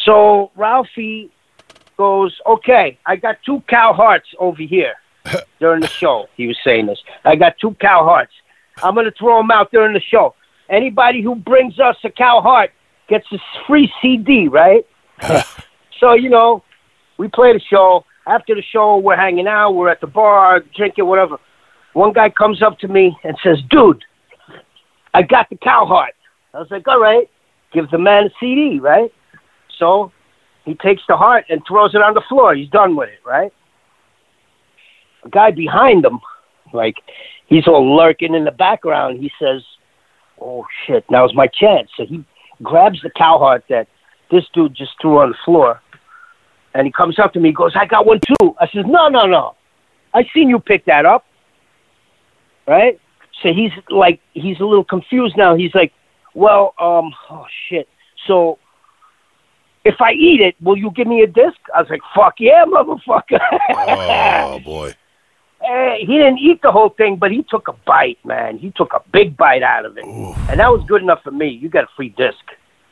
[0.04, 1.30] So Ralphie
[1.96, 4.94] goes, okay, I got two cow hearts over here
[5.60, 6.28] during the show.
[6.36, 6.98] He was saying this.
[7.24, 8.32] I got two cow hearts.
[8.82, 10.34] I'm gonna throw them out during the show.
[10.70, 12.70] Anybody who brings us a cow heart
[13.08, 14.86] gets a free CD, right?
[16.00, 16.64] so you know,
[17.18, 18.04] we played a show.
[18.26, 19.72] After the show, we're hanging out.
[19.72, 21.38] We're at the bar, drinking, whatever.
[21.92, 24.04] One guy comes up to me and says, "Dude,
[25.12, 26.14] I got the cow heart."
[26.54, 27.28] I was like, "All right."
[27.72, 29.12] Give the man a CD, right?
[29.78, 30.12] So
[30.64, 32.54] he takes the heart and throws it on the floor.
[32.54, 33.52] He's done with it, right?
[35.24, 36.20] A guy behind him,
[36.72, 36.96] like
[37.46, 39.20] he's all lurking in the background.
[39.20, 39.62] He says,
[40.40, 41.04] "Oh shit!
[41.10, 42.24] Now's my chance." So he
[42.62, 43.88] grabs the cow heart that
[44.30, 45.80] this dude just threw on the floor
[46.74, 48.54] and he comes up to me, he goes, I got one too.
[48.60, 49.54] I says, No, no, no.
[50.14, 51.24] I seen you pick that up.
[52.66, 53.00] Right?
[53.42, 55.54] So he's like he's a little confused now.
[55.56, 55.92] He's like,
[56.34, 57.88] Well, um, oh shit.
[58.26, 58.58] So
[59.84, 61.58] if I eat it, will you give me a disc?
[61.74, 63.40] I was like, Fuck yeah, motherfucker.
[63.70, 64.94] Oh boy.
[65.64, 68.58] Eh, he didn't eat the whole thing, but he took a bite, man.
[68.58, 70.04] He took a big bite out of it.
[70.04, 71.48] And that was good enough for me.
[71.50, 72.40] You got a free disc.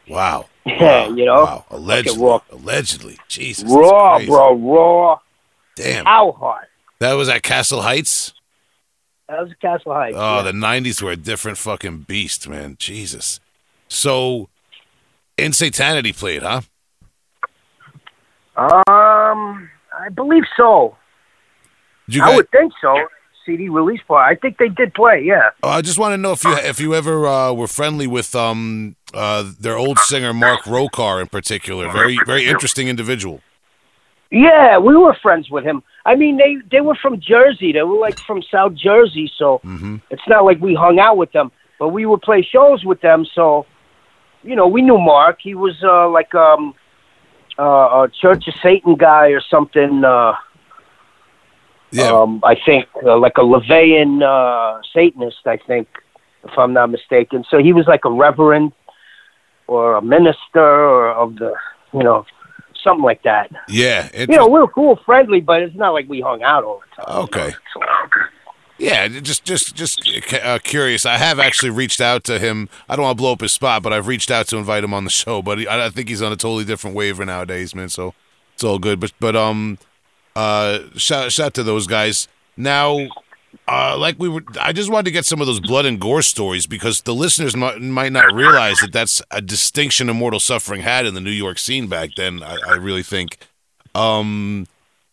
[0.08, 0.46] Wow.
[0.66, 1.42] Yeah, you know?
[1.44, 1.64] Wow.
[1.70, 2.22] Allegedly.
[2.22, 2.40] raw.
[2.52, 3.18] Allegedly.
[3.28, 3.64] Jesus.
[3.68, 5.18] Raw, bro, raw
[5.74, 6.04] Damn.
[6.04, 6.68] cow heart.
[7.00, 8.34] That was at Castle Heights.
[9.28, 10.16] That was Castle Heights.
[10.18, 10.42] Oh, yeah.
[10.42, 12.76] the '90s were a different fucking beast, man.
[12.78, 13.40] Jesus.
[13.88, 14.48] So,
[15.38, 16.60] in Insanity played, huh?
[18.56, 20.96] Um, I believe so.
[22.20, 22.96] I would think so.
[23.44, 24.30] CD release part.
[24.30, 25.22] I think they did play.
[25.24, 25.50] Yeah.
[25.62, 28.34] Oh, I just want to know if you if you ever uh, were friendly with
[28.34, 31.90] um uh, their old singer Mark Rokar in particular.
[31.90, 33.40] Very very interesting individual.
[34.30, 35.82] Yeah, we were friends with him.
[36.06, 37.72] I mean, they they were from Jersey.
[37.72, 39.60] They were like from South Jersey, so
[40.10, 41.50] it's not like we hung out with them.
[41.78, 43.66] But we would play shows with them, so
[44.42, 45.38] you know, we knew Mark.
[45.42, 46.74] He was uh, like um,
[47.58, 47.62] uh,
[48.04, 50.04] a Church of Satan guy or something.
[50.04, 50.34] Uh,
[51.92, 55.46] Yeah, um, I think uh, like a LaVeyan uh, Satanist.
[55.46, 55.88] I think,
[56.44, 57.44] if I'm not mistaken.
[57.50, 58.72] So he was like a reverend
[59.66, 61.54] or a minister or of the,
[61.92, 62.24] you know,
[62.82, 63.50] something like that.
[63.68, 64.08] yeah.
[64.14, 67.02] You know, we were cool, friendly, but it's not like we hung out all the
[67.02, 67.18] time.
[67.24, 67.52] Okay.
[68.78, 70.00] Yeah, just just just
[70.42, 71.04] uh, curious.
[71.04, 72.70] I have actually reached out to him.
[72.88, 74.94] I don't want to blow up his spot, but I've reached out to invite him
[74.94, 75.42] on the show.
[75.42, 77.90] But he, I I think he's on a totally different waiver nowadays, man.
[77.90, 78.14] So
[78.54, 78.98] it's all good.
[78.98, 79.76] But but um,
[80.36, 82.28] uh, shout shout to those guys.
[82.56, 83.08] Now,
[83.66, 86.22] uh, like we were, I just wanted to get some of those blood and gore
[86.22, 91.06] stories because the listeners might, might not realize that that's a distinction Immortal Suffering had
[91.06, 92.42] in the New York scene back then.
[92.42, 93.38] I, I really think.
[93.94, 94.66] Um,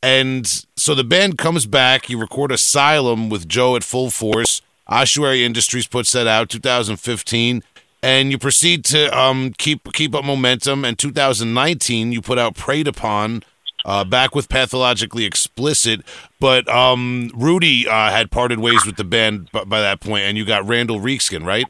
[0.04, 0.46] and
[0.76, 2.10] so the band comes back.
[2.10, 4.62] You record Asylum with Joe at full force.
[4.88, 7.64] Ossuary Industries puts that out 2015,
[8.02, 10.86] and you proceed to um, keep keep up momentum.
[10.86, 13.44] And 2019, you put out Preyed Upon,
[13.88, 16.02] uh, back with Pathologically Explicit.
[16.40, 20.38] But um, Rudy uh, had parted ways with the band by, by that point, and
[20.38, 21.66] you got Randall Reekskin, right?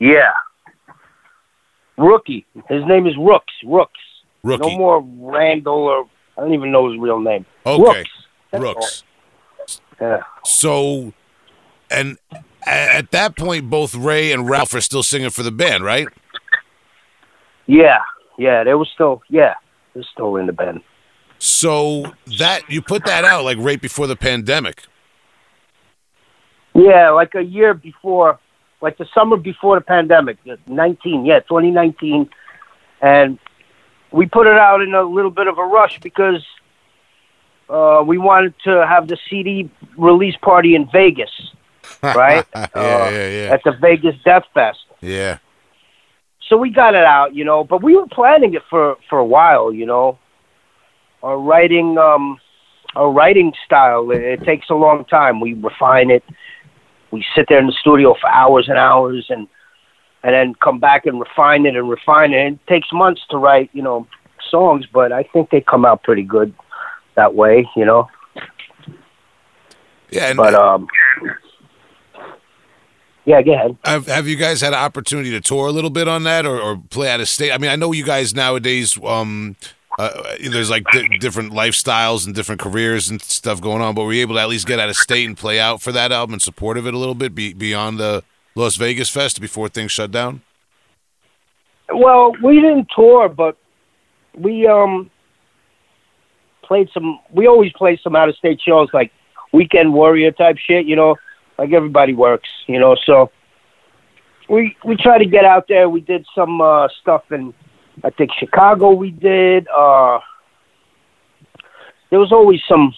[0.00, 0.32] Yeah.
[1.98, 2.46] Rookie.
[2.68, 3.52] His name is Rooks.
[3.64, 3.92] Rooks.
[4.42, 4.70] Rookie.
[4.70, 7.46] No more Randall or I don't even know his real name.
[7.64, 8.04] Okay.
[8.52, 9.04] Rooks.
[9.58, 9.78] Rooks.
[10.00, 10.22] Yeah.
[10.44, 11.12] So,
[11.90, 12.18] and
[12.66, 16.06] at that point, both Ray and Ralph are still singing for the band, right?
[17.66, 17.98] Yeah.
[18.38, 18.64] Yeah.
[18.64, 19.22] They were still.
[19.30, 19.54] Yeah.
[19.96, 20.82] They're still in the band.
[21.38, 24.84] So that you put that out like right before the pandemic.
[26.74, 28.38] Yeah, like a year before,
[28.82, 30.36] like the summer before the pandemic,
[30.66, 32.28] 19, yeah, 2019.
[33.00, 33.38] And
[34.12, 36.44] we put it out in a little bit of a rush because
[37.70, 41.30] uh, we wanted to have the CD release party in Vegas,
[42.02, 42.44] right?
[42.54, 44.84] yeah, Uh, yeah, yeah, At the Vegas Death Fest.
[45.00, 45.38] yeah.
[46.48, 49.24] So we got it out, you know, but we were planning it for, for a
[49.24, 50.18] while, you know.
[51.22, 52.38] Our writing, um,
[52.94, 55.40] our writing style, it, it takes a long time.
[55.40, 56.22] We refine it.
[57.10, 59.48] We sit there in the studio for hours and hours, and
[60.22, 62.52] and then come back and refine it and refine it.
[62.52, 64.06] It takes months to write, you know,
[64.50, 66.52] songs, but I think they come out pretty good
[67.14, 68.08] that way, you know.
[70.10, 70.86] Yeah, and But um,
[73.26, 73.76] yeah, go ahead.
[73.84, 76.60] have, have you guys had an opportunity to tour a little bit on that or,
[76.60, 77.52] or play out of state?
[77.52, 79.56] I mean, I know you guys nowadays, um,
[79.98, 84.12] uh, there's like di- different lifestyles and different careers and stuff going on, but were
[84.12, 86.34] you able to at least get out of state and play out for that album
[86.34, 88.22] and support of it a little bit be, beyond the
[88.54, 90.42] Las Vegas Fest before things shut down?
[91.92, 93.56] Well, we didn't tour, but
[94.36, 95.10] we um
[96.62, 97.18] played some.
[97.32, 99.12] We always play some out of state shows, like
[99.52, 100.86] Weekend Warrior type shit.
[100.86, 101.16] You know,
[101.58, 102.48] like everybody works.
[102.66, 103.30] You know, so
[104.48, 105.88] we we try to get out there.
[105.88, 107.54] We did some uh stuff in,
[108.04, 108.92] I think Chicago.
[108.92, 109.66] We did.
[109.68, 110.18] uh
[112.10, 112.94] There was always some.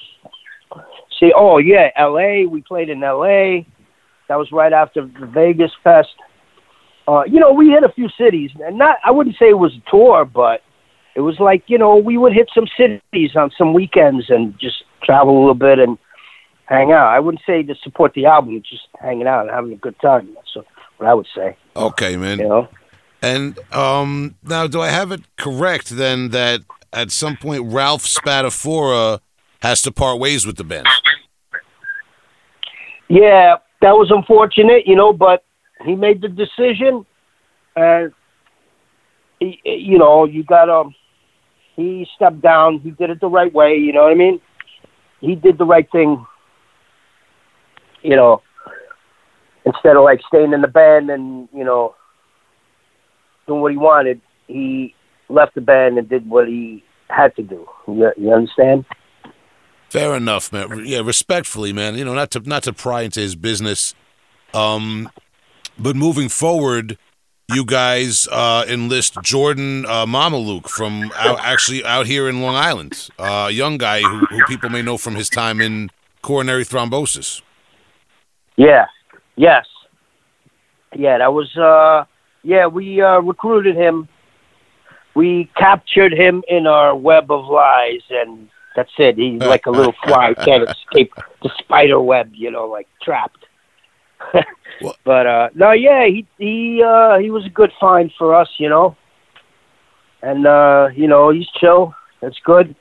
[1.19, 2.47] See, oh yeah, L.A.
[2.47, 3.67] We played in L.A.
[4.29, 6.11] That was right after the Vegas Fest
[7.09, 9.73] uh, you know, we hit a few cities, and not I wouldn't say it was
[9.75, 10.61] a tour, but
[11.17, 14.85] it was like you know we would hit some cities on some weekends and just
[15.03, 15.97] travel a little bit and
[16.69, 17.09] hang out.
[17.09, 20.35] I wouldn't say to support the album, just hanging out and having a good time.
[20.35, 20.67] That's
[20.99, 21.57] what I would say.
[21.75, 22.39] Okay, man.
[22.39, 22.69] You know,
[23.23, 26.61] And um, now, do I have it correct then that
[26.93, 29.21] at some point Ralph Spatafora
[29.63, 30.87] has to part ways with the band?
[33.09, 35.45] yeah, that was unfortunate, you know, but
[35.85, 37.07] he made the decision,
[37.75, 38.13] and
[39.41, 40.95] he, you know, you got um,
[41.77, 42.81] he stepped down.
[42.81, 43.77] He did it the right way.
[43.77, 44.41] You know what I mean?
[45.21, 46.27] He did the right thing.
[48.09, 48.43] You know,
[49.67, 51.95] instead of like staying in the band and you know
[53.47, 54.95] doing what he wanted, he
[55.29, 57.69] left the band and did what he had to do.
[57.87, 58.87] You, you understand?
[59.91, 60.87] Fair enough, man.
[60.87, 61.99] Yeah, respectfully, man.
[61.99, 63.95] You know, not to not to pry into his business,
[64.55, 65.11] um,
[65.79, 66.97] but moving forward,
[67.53, 73.11] you guys uh, enlist Jordan uh, Mamaluke from out, actually out here in Long Island,
[73.19, 75.91] uh, a young guy who, who people may know from his time in
[76.23, 77.43] coronary thrombosis.
[78.59, 78.87] Yeah.
[79.37, 79.67] Yes.
[80.95, 82.05] Yeah, that was uh
[82.43, 84.09] yeah, we uh, recruited him.
[85.15, 89.17] We captured him in our web of lies, and that's it.
[89.17, 93.45] He's like a little fly, can't escape the spider web, you know, like trapped.
[95.05, 98.69] But uh, no, yeah, he he uh, he was a good find for us, you
[98.69, 98.97] know.
[100.23, 101.95] And uh, you know, he's chill.
[102.21, 102.77] That's good.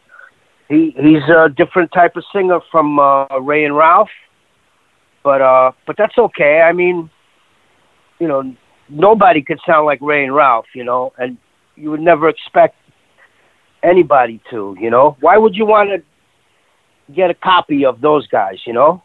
[0.70, 4.10] He he's a different type of singer from uh, Ray and Ralph,
[5.28, 6.62] but uh, but that's okay.
[6.62, 7.10] I mean,
[8.18, 8.56] you know,
[8.88, 11.38] nobody could sound like Ray and Ralph, you know, and
[11.76, 12.78] you would never expect
[13.84, 15.18] anybody to, you know.
[15.20, 19.04] Why would you want to get a copy of those guys, you know?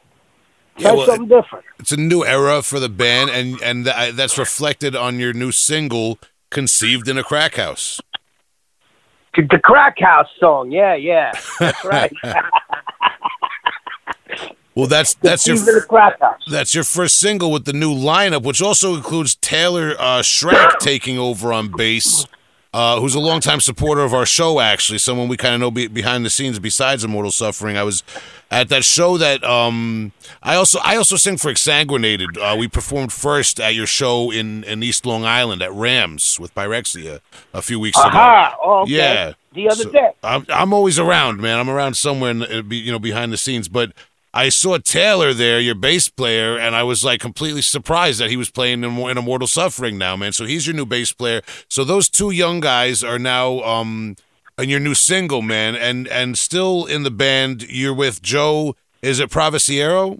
[0.76, 1.64] Yeah, Try well, something different.
[1.80, 5.50] It's a new era for the band, and and th- that's reflected on your new
[5.50, 6.20] single,
[6.52, 8.00] "Conceived in a Crack House."
[9.34, 12.12] The the Crack House song, yeah, yeah, that's right.
[14.74, 16.18] Well, that's that's your Even the Crack
[16.50, 21.18] that's your first single with the new lineup, which also includes Taylor uh, Schrank taking
[21.18, 22.26] over on bass,
[22.72, 24.60] uh, who's a longtime supporter of our show.
[24.60, 27.76] Actually, someone we kind of know be- behind the scenes besides Immortal Suffering.
[27.76, 28.02] I was
[28.50, 30.12] at that show that um,
[30.42, 32.38] I also I also sing for Exsanguinated.
[32.38, 36.54] Uh, we performed first at your show in in East Long Island at Rams with
[36.54, 37.20] Pyrexia
[37.52, 38.08] a few weeks ago.
[38.64, 38.92] Oh, okay.
[38.92, 39.32] Yeah.
[39.52, 40.10] The other So, day.
[40.22, 41.58] I'm I'm always around, man.
[41.58, 43.68] I'm around somewhere, in the, you know, behind the scenes.
[43.68, 43.92] But
[44.34, 48.36] I saw Taylor there, your bass player, and I was like completely surprised that he
[48.36, 50.32] was playing in, in Immortal Suffering now, man.
[50.32, 51.42] So he's your new bass player.
[51.68, 54.16] So those two young guys are now um
[54.58, 57.62] in your new single, man, and and still in the band.
[57.68, 58.74] You're with Joe.
[59.02, 60.18] Is it Pravasiero?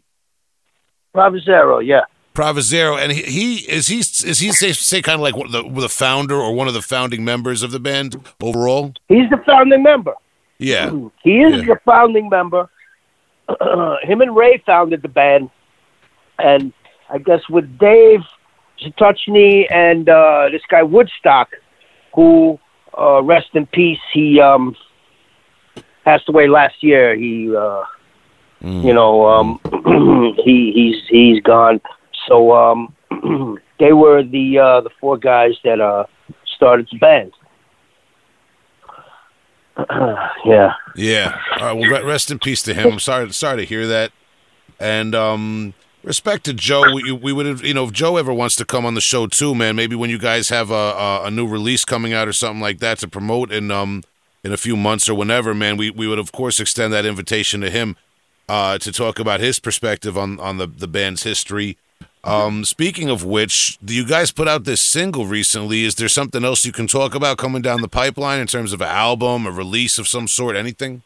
[1.15, 2.03] Bravazero, yeah.
[2.35, 5.89] Pravazero, and he, he is he is he say, say kind of like the the
[5.89, 8.95] founder or one of the founding members of the band overall?
[9.09, 10.15] He's the founding member.
[10.59, 10.91] Yeah.
[11.23, 11.75] He is Yeah.
[11.75, 12.71] the founding member.
[14.03, 15.51] Him and Ray founded the band,
[16.39, 16.73] and
[17.11, 18.21] I guess with Dave
[18.81, 21.51] Zatochny and uh, this guy Woodstock,
[22.15, 22.59] who
[22.99, 24.77] uh, rest in peace, he um,
[26.05, 27.15] passed away last year.
[27.15, 27.85] He, uh,
[28.61, 29.61] you know, um,
[30.45, 31.81] he he's he's gone.
[32.29, 32.95] So um,
[33.79, 36.05] they were the uh, the four guys that uh,
[36.57, 37.33] started the band.
[40.45, 40.75] yeah.
[40.95, 41.39] Yeah.
[41.59, 41.73] All right.
[41.73, 42.93] Well, re- rest in peace to him.
[42.93, 43.33] I'm sorry.
[43.33, 44.13] Sorry to hear that.
[44.79, 46.93] And um, respect to Joe.
[46.95, 49.27] We, we would have, you know, if Joe ever wants to come on the show
[49.27, 49.77] too, man.
[49.77, 52.79] Maybe when you guys have a, a, a new release coming out or something like
[52.81, 54.03] that to promote in um
[54.45, 55.77] in a few months or whenever, man.
[55.77, 57.97] We we would of course extend that invitation to him
[58.49, 61.79] uh, to talk about his perspective on on the the band's history.
[62.25, 65.85] Um, speaking of which, you guys put out this single recently?
[65.85, 68.81] Is there something else you can talk about coming down the pipeline in terms of
[68.81, 71.03] an album, a release of some sort, anything?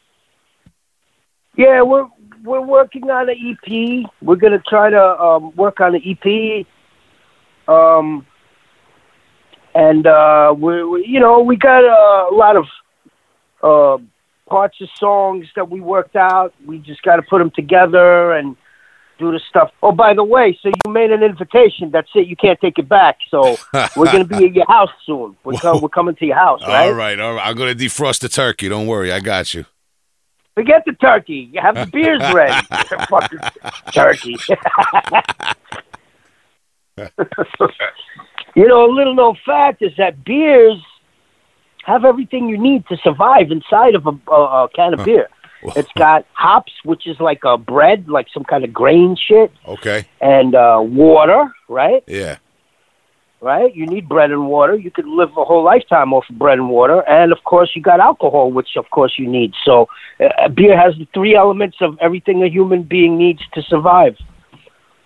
[1.57, 2.07] Yeah, we're
[2.45, 4.11] we're working on an EP.
[4.21, 6.67] We're gonna try to um, work on an EP.
[7.67, 8.27] Um,
[9.75, 12.67] and uh, we're we, you know we got uh, a lot of
[13.63, 14.03] uh,
[14.49, 16.55] parts of songs that we worked out.
[16.67, 18.57] We just got to put them together and
[19.19, 19.71] do the stuff.
[19.83, 21.91] Oh, by the way, so you made an invitation.
[21.91, 22.27] That's it.
[22.27, 23.19] You can't take it back.
[23.31, 23.57] So
[23.97, 25.37] we're gonna be at your house soon.
[25.45, 26.87] We're, com- we're coming to your house, right?
[26.87, 27.47] All right, all right.
[27.47, 28.69] I'm going to defrost the turkey.
[28.69, 29.13] Don't worry.
[29.13, 29.65] I got you.
[30.55, 31.51] Forget the turkey.
[31.53, 32.67] You have the beers ready.
[33.11, 33.39] Fucking
[33.93, 34.37] turkey.
[38.57, 40.79] you know, a little known fact is that beers
[41.85, 45.29] have everything you need to survive inside of a, a, a can of beer.
[45.77, 50.07] It's got hops, which is like a bread, like some kind of grain shit, Okay.
[50.21, 52.03] and uh, water, right?
[52.07, 52.37] Yeah.
[53.41, 53.75] right?
[53.75, 54.75] You need bread and water.
[54.77, 57.83] You could live a whole lifetime off of bread and water, and of course, you
[57.83, 59.53] got alcohol, which of course you need.
[59.65, 59.89] So,
[60.21, 64.17] uh, beer has the three elements of everything a human being needs to survive.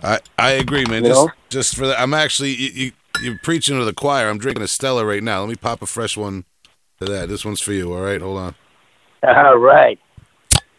[0.02, 1.02] I, I agree, man.
[1.04, 1.32] You Just know?
[1.50, 2.92] just for that, I'm actually you, you
[3.22, 4.28] you're preaching to the choir.
[4.30, 5.40] I'm drinking a Stella right now.
[5.40, 6.44] Let me pop a fresh one
[7.00, 7.28] to that.
[7.28, 7.92] This one's for you.
[7.92, 8.54] All right, hold on.
[9.22, 9.98] All right.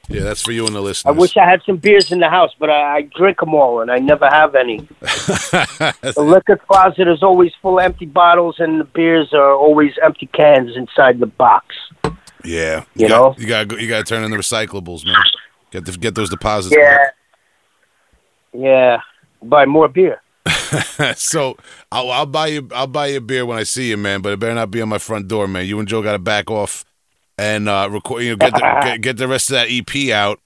[0.10, 1.16] Yeah, that's for you and the listeners.
[1.16, 3.82] I wish I had some beers in the house, but I, I drink them all,
[3.82, 4.88] and I never have any.
[6.02, 10.26] The liquor closet is always full of empty bottles, and the beers are always empty
[10.28, 11.76] cans inside the box.
[12.44, 13.36] yeah, You got, know?
[13.38, 15.16] you got to you got to turn in the recyclables, man.
[15.72, 16.76] Get the, get those deposits.
[16.78, 16.98] Yeah.
[16.98, 17.16] back.
[18.54, 19.02] Yeah.
[19.44, 20.22] Buy more beer.
[21.16, 21.56] so
[21.92, 24.22] I'll, I'll buy you I'll buy you a beer when I see you, man.
[24.22, 25.66] But it better not be on my front door, man.
[25.66, 26.84] You and Joe got to back off
[27.38, 28.24] and uh, record.
[28.24, 30.40] You know, get the, get, get the rest of that EP out.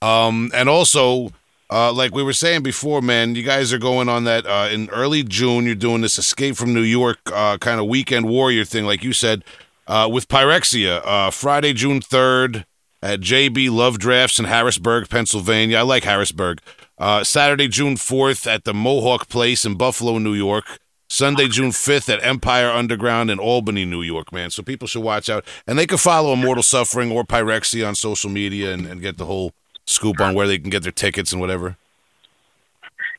[0.00, 1.32] Um, and also,
[1.70, 4.88] uh, like we were saying before, man, you guys are going on that uh, in
[4.90, 5.66] early June.
[5.66, 9.12] You're doing this Escape from New York uh, kind of weekend warrior thing, like you
[9.12, 9.44] said,
[9.86, 11.02] uh, with Pyrexia.
[11.04, 12.64] Uh, Friday, June third
[13.02, 15.78] at JB Lovedraft's in Harrisburg, Pennsylvania.
[15.78, 16.60] I like Harrisburg.
[16.98, 20.80] Uh, Saturday, June 4th at the Mohawk Place in Buffalo, New York.
[21.08, 24.50] Sunday, June 5th at Empire Underground in Albany, New York, man.
[24.50, 25.44] So people should watch out.
[25.66, 29.24] And they can follow Immortal Suffering or Pyrexia on social media and, and get the
[29.24, 29.52] whole
[29.86, 31.76] scoop on where they can get their tickets and whatever.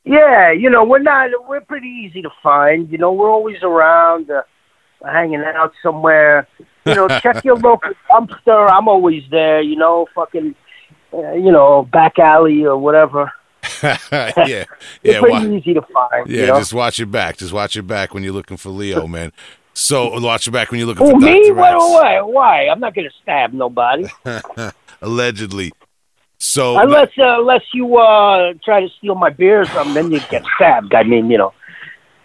[0.04, 2.90] Yeah, you know, we're not, we're pretty easy to find.
[2.92, 4.44] You know, we're always around, uh,
[5.04, 6.48] hanging out somewhere.
[6.86, 8.72] You know, check your local dumpster.
[8.72, 10.56] I'm always there, you know, fucking,
[11.12, 13.32] uh, you know, back alley or whatever.
[14.12, 14.66] yeah.
[15.04, 15.20] Yeah.
[15.20, 16.28] pretty Wa- easy to find.
[16.30, 16.42] yeah.
[16.42, 16.60] you know?
[16.60, 17.38] Just watch your back.
[17.38, 19.32] Just watch your back when you're looking for Leo, man.
[19.74, 21.50] So watch your back when you're looking Who, for me?
[21.50, 21.54] Dr.
[21.56, 22.22] Why, why?
[22.22, 22.68] Why?
[22.68, 24.08] I'm not going to stab nobody.
[25.02, 25.72] Allegedly.
[26.38, 30.20] So Unless, uh, unless you uh, try to steal my beer or something, then you
[30.30, 30.94] get stabbed.
[30.94, 31.54] I mean, you know,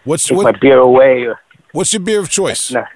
[0.05, 1.25] what's take my beer away.
[1.25, 1.41] Or,
[1.73, 2.71] what's your beer of choice?
[2.71, 2.87] Nah.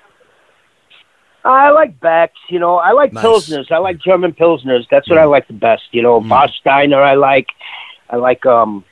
[1.45, 2.77] I like Becks, you know.
[2.77, 3.25] I like Nice.
[3.25, 3.29] Mm.
[3.29, 3.73] Pilsners.
[3.73, 4.87] I like German Pilsners.
[4.91, 5.85] That's what I like the best.
[5.93, 7.47] You know, Boststeiner I like.
[8.11, 8.85] I like, um,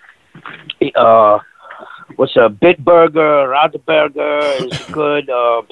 [0.94, 1.38] uh,
[2.16, 5.28] what's a Bitburger, Radeberger is good.
[5.30, 5.62] Uh,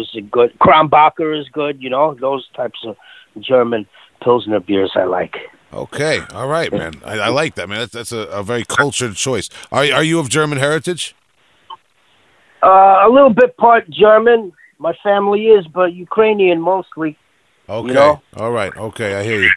[0.00, 0.58] is good.
[0.58, 1.82] Krombacher is good.
[1.82, 2.96] You know, those types of
[3.40, 3.86] German
[4.22, 5.36] Pilsner beers I like.
[5.72, 6.94] Okay, all right, man.
[7.04, 7.78] I, I like that, man.
[7.78, 9.48] That's, that's a, a very cultured choice.
[9.70, 11.14] Are are you of German heritage?
[12.62, 14.52] Uh, a little bit part German.
[14.78, 17.16] My family is, but Ukrainian mostly.
[17.68, 18.20] Okay, You know?
[18.36, 18.76] all right.
[18.76, 19.50] Okay, I hear you.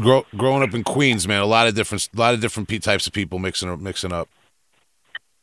[0.00, 3.06] Grow, growing up in Queens, man, a lot of different, a lot of different types
[3.06, 4.28] of people mixing mixing up.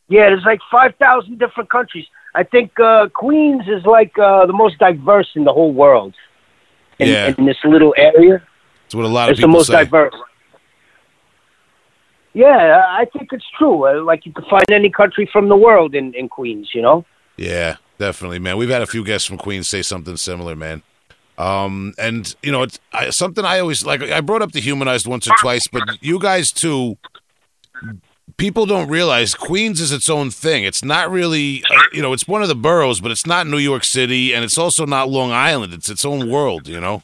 [0.09, 2.05] Yeah, there's like 5,000 different countries.
[2.35, 6.13] I think uh, Queens is like uh, the most diverse in the whole world.
[6.99, 7.33] In, Yeah.
[7.37, 8.43] in this little area,
[8.83, 9.73] That's what a lot of it's the most say.
[9.85, 10.13] diverse.
[12.33, 13.87] Yeah, I think it's true.
[13.87, 17.05] Uh, Like you could find any country from the world in, in Queens, you know?
[17.37, 18.57] Yeah, definitely, man.
[18.57, 20.83] We've had a few guests from Queens say something similar, man.
[21.41, 24.03] Um, and you know, it's I, something I always like.
[24.03, 26.97] I brought up Dehumanized once or twice, but you guys too.
[28.37, 30.63] People don't realize Queens is its own thing.
[30.63, 33.57] It's not really, uh, you know, it's one of the boroughs, but it's not New
[33.57, 35.73] York City, and it's also not Long Island.
[35.73, 37.03] It's its own world, you know.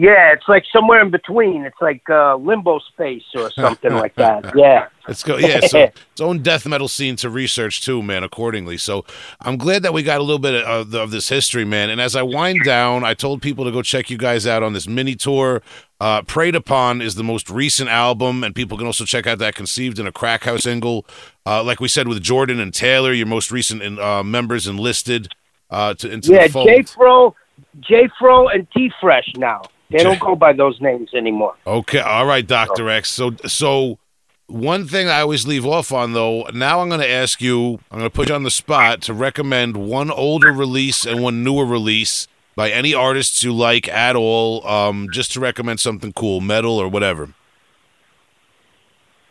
[0.00, 1.66] Yeah, it's like somewhere in between.
[1.66, 4.54] It's like uh, limbo space or something like that.
[4.56, 4.88] Yeah.
[5.06, 5.36] Let's go.
[5.36, 5.78] Yeah, so
[6.12, 8.24] its own death metal scene to research too, man.
[8.24, 9.04] Accordingly, so
[9.42, 11.90] I'm glad that we got a little bit of, of this history, man.
[11.90, 14.72] And as I wind down, I told people to go check you guys out on
[14.72, 15.60] this mini tour.
[16.00, 19.54] Uh, Preyed Upon is the most recent album, and people can also check out that
[19.54, 21.04] Conceived in a Crack House single.
[21.44, 25.34] Uh, like we said with Jordan and Taylor, your most recent in, uh, members enlisted
[25.68, 26.68] uh, to into Yeah, the fold.
[26.68, 27.34] J Fro,
[27.80, 29.60] J Fro, and T Fresh now.
[29.90, 31.54] They don't go by those names anymore.
[31.66, 33.10] Okay, all right, Doctor X.
[33.10, 33.98] So, so
[34.46, 36.44] one thing I always leave off on, though.
[36.54, 37.80] Now I'm going to ask you.
[37.90, 41.42] I'm going to put you on the spot to recommend one older release and one
[41.42, 44.66] newer release by any artists you like at all.
[44.66, 47.34] Um, just to recommend something cool, metal or whatever.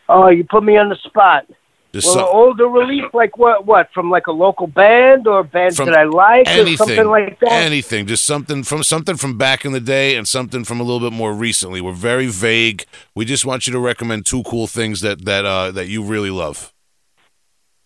[0.10, 1.46] Oh, you put me on the spot.
[1.92, 3.66] Just Well, some- older release, like what?
[3.66, 7.40] What from like a local band or bands From that I like or something like
[7.40, 7.52] that?
[7.52, 8.06] anything.
[8.06, 11.16] Just something from something from back in the day and something from a little bit
[11.16, 11.82] more recently.
[11.82, 12.86] We're very vague.
[13.16, 16.30] We just want you to recommend two cool things that that uh, that you really
[16.30, 16.72] love.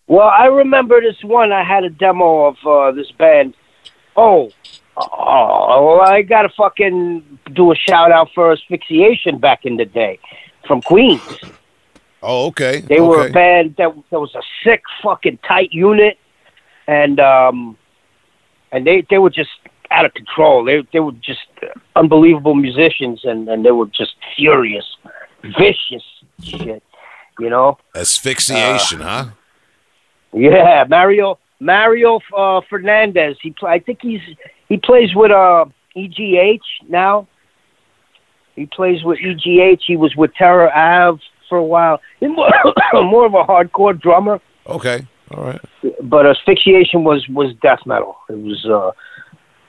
[0.08, 1.54] Well, I remember this one.
[1.54, 3.54] I had a demo of uh, this band.
[4.18, 4.52] Oh,
[4.98, 10.20] oh, I got to fucking do a shout out for Asphyxiation back in the day
[10.68, 11.22] from Queens.
[12.26, 12.80] Oh, okay.
[12.80, 16.18] They were a band that, that was a sick fucking tight unit,
[16.88, 17.78] and um,
[18.72, 19.50] and they they were just
[19.92, 20.64] out of control.
[20.64, 21.42] They they were just
[21.98, 24.86] unbelievable musicians, and and they were just furious,
[25.60, 26.04] vicious
[26.42, 26.82] shit.
[27.40, 27.78] You know.
[27.94, 29.26] Asphyxiation, huh?
[30.32, 33.36] Yeah, Mario Mario uh, Fernandez.
[33.42, 34.22] He pl- I think he's
[34.70, 37.28] he plays with uh EGH now.
[38.56, 39.84] He plays with EGH.
[39.86, 41.22] He was with Terror Ave
[41.54, 42.02] for a while.
[42.20, 42.50] He's more,
[42.94, 45.06] more of a hardcore drummer, Okay.
[45.32, 45.62] All right.
[46.02, 48.18] but Asphyxiation was was death metal.
[48.30, 48.92] It was uh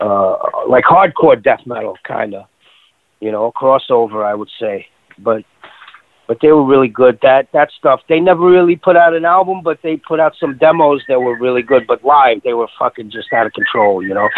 [0.05, 0.37] uh
[0.68, 2.45] like hardcore death metal kind of.
[3.20, 4.87] You know, crossover I would say.
[5.18, 5.45] But
[6.26, 7.18] but they were really good.
[7.22, 8.01] That that stuff.
[8.09, 11.39] They never really put out an album, but they put out some demos that were
[11.39, 11.87] really good.
[11.87, 14.03] But live, they were fucking just out of control.
[14.03, 14.28] You know,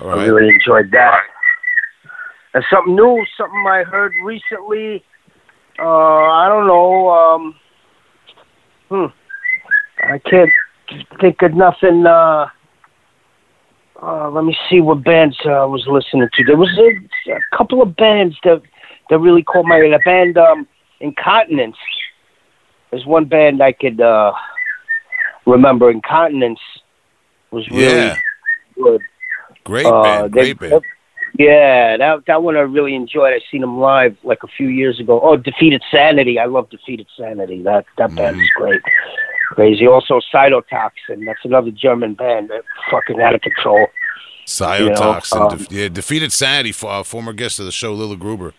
[0.00, 1.20] All I really enjoyed that.
[2.54, 5.02] And something new, something I heard recently.
[5.82, 7.10] Uh, I don't know.
[7.10, 7.54] Um,
[8.88, 9.06] hmm.
[10.12, 10.50] I can't
[11.20, 12.06] think of nothing.
[12.06, 12.46] Uh,
[14.00, 16.44] uh, let me see what bands uh, I was listening to.
[16.44, 18.62] There was a, a couple of bands that
[19.10, 20.66] that really caught my the band um,
[21.00, 21.76] Incontinence.
[22.90, 24.32] There's one band I could uh,
[25.46, 25.90] remember.
[25.90, 26.60] Incontinence
[27.50, 28.16] was really Yeah.
[28.76, 29.00] good.
[29.64, 30.32] Great Uh, band.
[30.32, 30.82] they- Great band.
[31.38, 33.32] Yeah, that that one I really enjoyed.
[33.32, 35.20] I seen him live like a few years ago.
[35.22, 36.38] Oh, Defeated Sanity.
[36.38, 37.62] I love Defeated Sanity.
[37.62, 38.82] That that band is great.
[39.48, 39.86] Crazy.
[39.86, 41.24] Also Cytotoxin.
[41.24, 42.50] That's another German band.
[42.50, 43.86] That fucking out of control.
[44.46, 45.32] Cytotoxin.
[45.34, 48.16] You know, um, def- yeah, defeated Sanity, for, uh, former guest of the show, Lille
[48.16, 48.52] Gruber.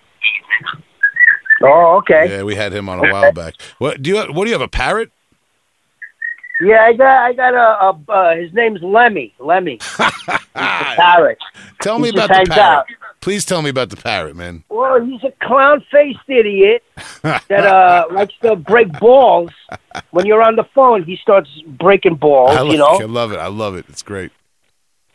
[1.61, 2.29] Oh, okay.
[2.29, 3.55] Yeah, we had him on a while back.
[3.77, 4.17] What do you?
[4.17, 4.61] What do you have?
[4.61, 5.11] A parrot?
[6.61, 9.33] Yeah, I got I got a, a uh, his name's Lemmy.
[9.39, 9.79] Lemmy.
[10.53, 11.39] Parrot.
[11.81, 12.59] Tell me just about the parrot.
[12.59, 12.85] out.
[13.21, 14.63] Please tell me about the parrot, man.
[14.69, 16.83] Well, he's a clown-faced idiot
[17.21, 19.51] that uh likes to break balls.
[20.11, 22.55] When you're on the phone, he starts breaking balls.
[22.55, 22.99] I, you know.
[22.99, 23.39] I love it.
[23.39, 23.85] I love it.
[23.89, 24.31] It's great.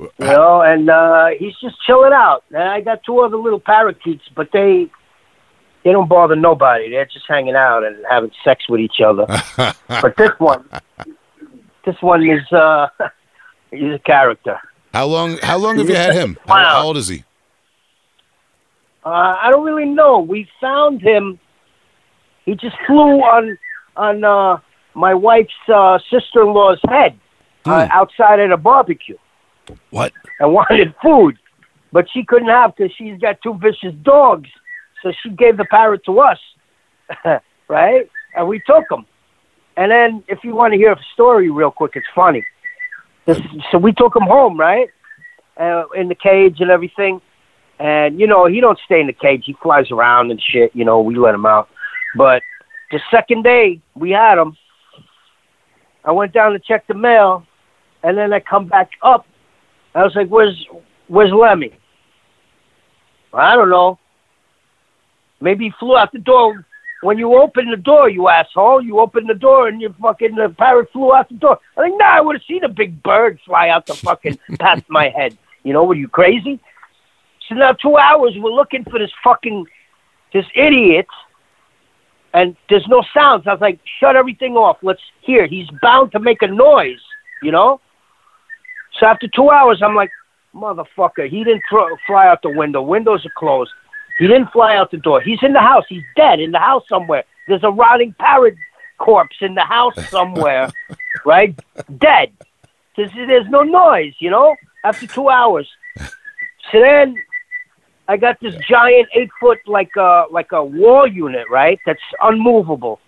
[0.01, 2.45] you know, and uh, he's just chilling out.
[2.51, 4.89] And I got two other little parakeets, but they
[5.84, 6.91] they don't bother nobody.
[6.91, 9.26] They're just hanging out and having sex with each other.
[9.89, 10.68] but this one,
[11.89, 12.89] this one is uh,
[13.70, 14.59] he's a character.
[14.93, 15.39] How long?
[15.43, 16.36] How long have you had him?
[16.47, 17.24] How, how old is he?
[19.05, 19.09] Uh,
[19.43, 20.18] I don't really know.
[20.20, 21.39] We found him.
[22.45, 23.59] He just flew on
[23.97, 24.59] on uh,
[24.95, 27.18] my wife's uh, sister-in-law's head
[27.64, 27.91] uh, Hmm.
[27.93, 29.16] outside at a barbecue.
[29.91, 30.12] What?
[30.41, 31.39] and wanted food,
[31.93, 34.49] but she couldn't have because she's got two vicious dogs.
[35.03, 36.39] So she gave the parrot to us,
[37.68, 38.11] right?
[38.34, 39.07] And we took him.
[39.79, 42.45] And then, if you want to hear a story real quick, it's funny.
[43.24, 43.39] This,
[43.70, 44.91] so we took him home, right?
[45.57, 47.20] Uh, in the cage and everything.
[47.79, 49.45] And you know, he don't stay in the cage.
[49.47, 50.74] He flies around and shit.
[50.74, 51.70] You know, we let him out.
[52.16, 52.43] But
[52.91, 54.57] the second day we had him,
[56.05, 57.47] I went down to check the mail,
[58.03, 59.26] and then I come back up
[59.95, 60.66] I was like, "Where's
[61.09, 61.72] Where's Lemmy?"
[63.33, 63.99] I don't know.
[65.41, 66.64] Maybe he flew out the door.
[67.01, 70.49] When you open the door, you asshole, you open the door and you fucking the
[70.59, 71.59] parrot flew out the door.
[71.76, 74.82] I think, nah, I would have seen a big bird fly out the fucking past
[74.88, 75.38] my head.
[75.62, 76.61] You know, were you crazy?
[77.49, 79.66] So now two hours we're looking for this fucking
[80.32, 81.07] this idiot,
[82.34, 83.46] and there's no sounds.
[83.46, 84.78] I was like, shut everything off.
[84.82, 85.46] Let's hear.
[85.46, 87.01] He's bound to make a noise.
[87.42, 87.80] You know.
[88.99, 90.11] So after two hours, I'm like,
[90.55, 92.82] motherfucker, he didn't throw, fly out the window.
[92.82, 93.70] Windows are closed.
[94.19, 95.21] He didn't fly out the door.
[95.21, 95.85] He's in the house.
[95.89, 97.25] He's dead in the house somewhere.
[97.47, 98.57] There's a rotting parrot
[98.99, 100.71] corpse in the house somewhere,
[101.25, 101.59] right?
[101.99, 102.33] Dead.
[102.97, 105.69] There's, there's no noise, you know, after two hours.
[106.71, 107.16] So then
[108.09, 111.79] I got this giant eight foot, like a, like a wall unit, right?
[111.87, 113.01] That's unmovable.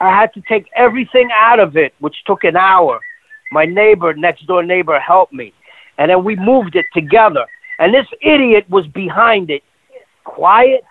[0.00, 3.00] I had to take everything out of it, which took an hour
[3.52, 5.52] my neighbor, next door neighbor, helped me.
[5.98, 7.46] And then we moved it together.
[7.78, 9.62] And this idiot was behind it.
[10.24, 10.84] Quiet,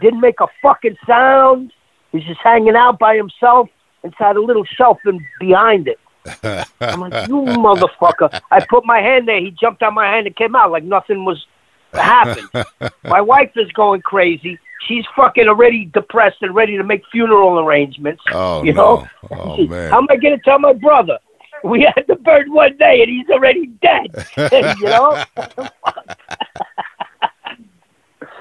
[0.00, 1.72] didn't make a fucking sound.
[2.10, 3.68] He's just hanging out by himself
[4.02, 5.98] inside a little shelf and behind it.
[6.80, 8.40] I'm like, you motherfucker.
[8.50, 9.40] I put my hand there.
[9.40, 11.44] He jumped on my hand and came out like nothing was
[11.92, 12.48] happened.
[13.04, 14.58] my wife is going crazy.
[14.86, 18.22] She's fucking already depressed and ready to make funeral arrangements.
[18.32, 18.96] Oh you no!
[18.96, 19.08] know?
[19.30, 19.90] Oh man!
[19.90, 21.18] How am I going to tell my brother?
[21.62, 24.26] We had the bird one day and he's already dead.
[24.80, 25.22] you know?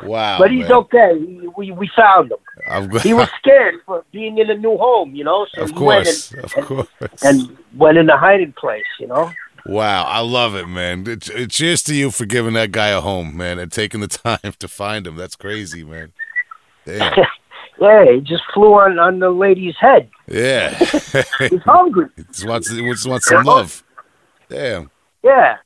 [0.03, 0.39] wow!
[0.39, 0.71] but he's man.
[0.71, 1.13] okay.
[1.15, 2.37] We, we, we found him.
[2.67, 3.03] I'm glad.
[3.03, 5.47] He was scared for being in a new home, you know?
[5.53, 6.87] So of course, went of and, course.
[7.23, 9.31] and, and went in a hiding place, you know?
[9.65, 11.07] Wow, I love it, man.
[11.07, 14.07] It, it, cheers to you for giving that guy a home, man, and taking the
[14.07, 15.15] time to find him.
[15.15, 16.13] That's crazy, man.
[16.85, 17.25] Damn.
[17.79, 20.07] Yeah, he just flew on, on the lady's head.
[20.27, 20.77] Yeah.
[21.39, 22.09] He's hungry.
[22.15, 23.83] he just wants, he just wants some love.
[24.49, 24.91] Damn.
[25.23, 25.57] Yeah.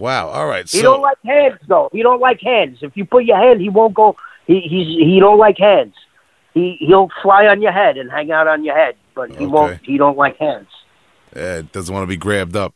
[0.00, 0.28] Wow.
[0.28, 0.66] All right.
[0.66, 0.78] So...
[0.78, 1.90] He don't like hands though.
[1.92, 2.78] He don't like hands.
[2.80, 4.16] If you put your hand, he won't go.
[4.46, 5.94] He he's he don't like hands.
[6.54, 9.78] He he'll fly on your head and hang out on your head, but he won't.
[9.84, 10.68] He don't like hands.
[11.36, 12.74] yeah, doesn't want to be grabbed up.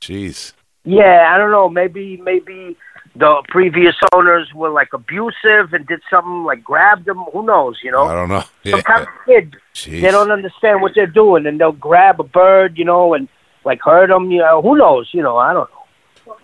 [0.00, 0.52] Jeez.
[0.84, 1.70] Yeah, I don't know.
[1.70, 2.76] Maybe maybe
[3.16, 7.24] the previous owners were like abusive and did something like grabbed them.
[7.32, 7.78] Who knows?
[7.82, 8.44] You know, I don't know.
[8.62, 8.72] Yeah.
[8.72, 9.56] some kind of kid.
[9.74, 10.02] Jeez.
[10.02, 13.26] They don't understand what they're doing, and they'll grab a bird, you know, and
[13.64, 14.30] like hurt them.
[14.30, 15.08] You know, who knows?
[15.12, 15.75] You know, I don't know.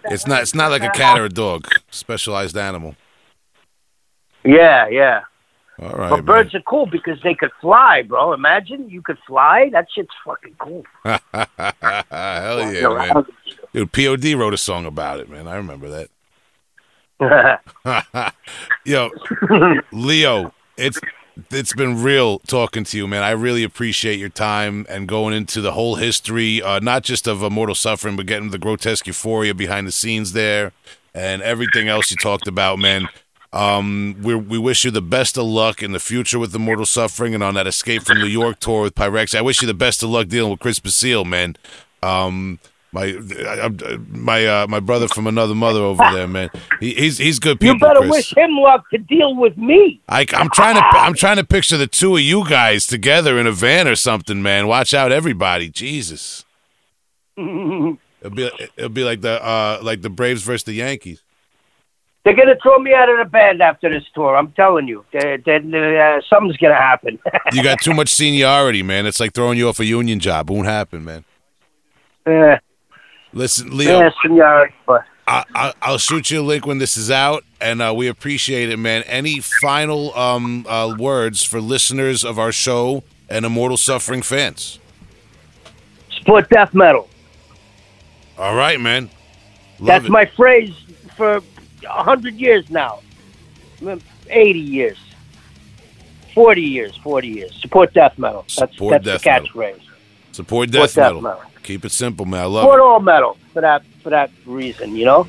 [0.05, 0.43] It's not.
[0.43, 1.69] It's not like a cat or a dog.
[1.91, 2.97] Specialized animal.
[4.45, 5.23] Yeah, yeah.
[5.81, 6.11] All right.
[6.11, 8.33] But birds are cool because they could fly, bro.
[8.33, 9.71] Imagine you could fly.
[9.73, 10.85] That shit's fucking cool.
[11.05, 13.25] Hell yeah, man.
[13.73, 15.49] Dude, Pod wrote a song about it, man.
[15.49, 16.09] I remember that.
[18.85, 19.11] Yo,
[19.93, 21.01] Leo, it's
[21.51, 23.23] it's been real talking to you, man.
[23.23, 27.43] I really appreciate your time and going into the whole history, uh, not just of
[27.43, 30.73] Immortal Suffering, but getting the Grotesqueuphoria behind the scenes there
[31.15, 33.09] and everything else you talked about, man.
[33.53, 37.35] Um, we we wish you the best of luck in the future with Immortal Suffering
[37.35, 39.39] and on that Escape from New York tour with Pyrexia.
[39.39, 41.57] I wish you the best of luck dealing with Chris Basile, man.
[42.03, 42.61] Um,
[42.95, 43.71] My uh,
[44.11, 46.51] my uh, my brother from another mother over there, man.
[46.79, 47.77] He, he's he's good people.
[47.77, 48.11] You better Chris.
[48.11, 50.03] wish him luck to deal with me.
[50.11, 53.47] I, I'm trying to I'm trying to picture the two of you guys together in
[53.47, 54.67] a van or something, man.
[54.67, 55.71] Watch out, everybody!
[55.71, 56.45] Jesus,
[57.39, 57.97] it'll
[58.35, 61.23] be it'll be like the uh like the Braves versus the Yankees.
[62.25, 64.37] They're gonna throw me out of the band after this tour.
[64.37, 67.19] I'm telling you, they uh, something's gonna happen.
[67.55, 69.07] You got too much seniority, man.
[69.07, 70.51] It's like throwing you off a union job.
[70.51, 71.25] Won't happen, man.
[73.33, 74.71] Listen, Leo, yeah, senor.
[74.87, 78.09] But I, I, I'll shoot you a link when this is out, and uh, we
[78.09, 79.03] appreciate it, man.
[79.05, 84.79] Any final um, uh, words for listeners of our show and Immortal Suffering fans?
[86.23, 87.09] split death metal.
[88.39, 89.11] All right, man.
[89.79, 90.11] Love That's it.
[90.11, 90.73] my phrase
[91.17, 91.37] for
[91.89, 93.01] a hundred years now.
[94.29, 94.99] Eighty years.
[96.35, 96.97] Forty years.
[96.99, 97.61] Forty years.
[97.61, 98.43] Support death metal.
[98.57, 99.81] That's Support that's death the catchphrase.
[100.33, 101.21] Support Support death, death metal.
[101.23, 101.43] metal.
[101.63, 102.41] Keep it simple, man.
[102.41, 102.83] I love Support it.
[102.83, 104.97] all metal for that for that reason.
[104.97, 105.23] You know,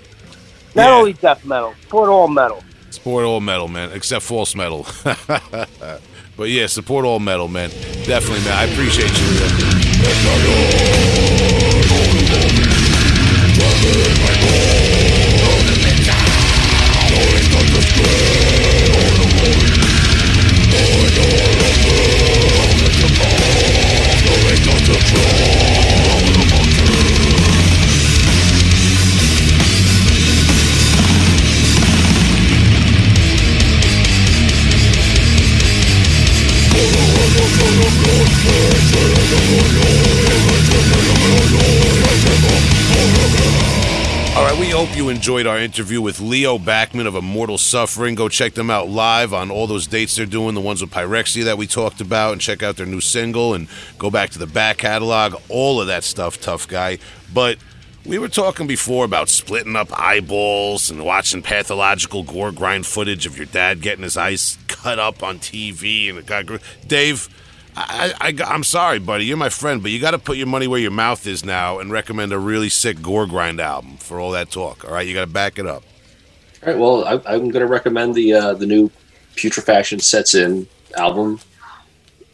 [0.75, 0.95] not Yeah.
[0.95, 1.73] only death metal.
[1.83, 2.63] Support all metal.
[2.89, 4.85] Support all metal, man, except false metal.
[5.03, 7.69] but yeah, support all metal, man.
[8.05, 8.53] Definitely, man.
[8.57, 10.73] I appreciate you.
[44.35, 48.15] All right, we hope you enjoyed our interview with Leo Bakman of Immortal Suffering.
[48.15, 51.43] Go check them out live on all those dates they're doing, the ones with Pyrexia
[51.43, 53.67] that we talked about, and check out their new single and
[53.99, 56.97] go back to the back catalog, all of that stuff, tough guy.
[57.31, 57.59] But
[58.05, 63.37] we were talking before about splitting up eyeballs and watching pathological gore grind footage of
[63.37, 66.47] your dad getting his eyes cut up on TV and it got
[66.87, 67.29] Dave.
[67.75, 69.25] I, I, I, am sorry, buddy.
[69.25, 71.79] You're my friend, but you got to put your money where your mouth is now
[71.79, 74.85] and recommend a really sick gore grind album for all that talk.
[74.85, 75.83] All right, you got to back it up.
[76.61, 76.77] All right.
[76.77, 78.91] Well, I, I'm going to recommend the uh, the new
[79.35, 80.67] Putrefaction Sets In
[80.97, 81.39] album,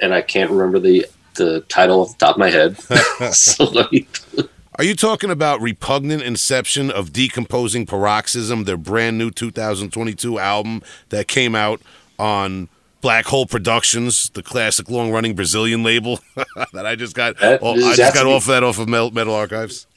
[0.01, 2.79] and I can't remember the the title off the top of my head.
[3.31, 4.07] so me.
[4.79, 11.27] Are you talking about Repugnant Inception of Decomposing Paroxysm, their brand new 2022 album that
[11.27, 11.81] came out
[12.17, 12.69] on
[13.01, 16.19] Black Hole Productions, the classic long running Brazilian label
[16.73, 17.37] that I just got.
[17.39, 19.87] That, oh, I just got off that off of Metal, Metal Archives.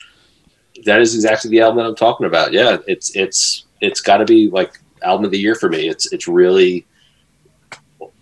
[0.85, 2.53] That is exactly the album that I'm talking about.
[2.53, 5.89] Yeah, it's it's it's got to be like album of the year for me.
[5.89, 6.87] It's it's really.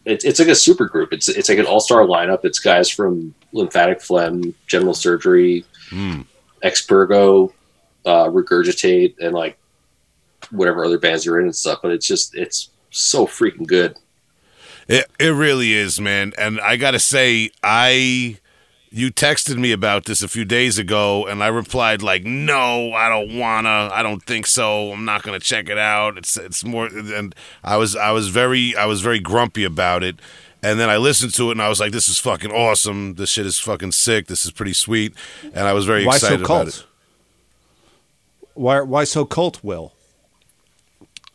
[0.07, 1.13] It's, it's like a super group.
[1.13, 2.45] It's it's like an all star lineup.
[2.45, 6.23] It's guys from Lymphatic Phlegm, General Surgery, Hmm.
[6.65, 7.53] Expurgo,
[8.07, 9.59] uh, Regurgitate, and like
[10.51, 11.81] whatever other bands you're in and stuff.
[11.83, 13.97] But it's just it's so freaking good.
[14.91, 16.33] It it really is, man.
[16.37, 18.39] And I gotta say, I
[18.91, 23.09] you texted me about this a few days ago, and I replied like, "No, I
[23.09, 23.89] don't wanna.
[23.93, 24.91] I don't think so.
[24.91, 26.19] I'm not gonna check it out.
[26.19, 30.17] It's it's more." And I was I was very I was very grumpy about it.
[30.61, 33.15] And then I listened to it, and I was like, "This is fucking awesome.
[33.15, 34.27] This shit is fucking sick.
[34.27, 35.15] This is pretty sweet."
[35.55, 36.75] And I was very Why so excited about it.
[36.75, 36.87] cult?
[38.55, 39.63] Why why so cult?
[39.63, 39.95] Will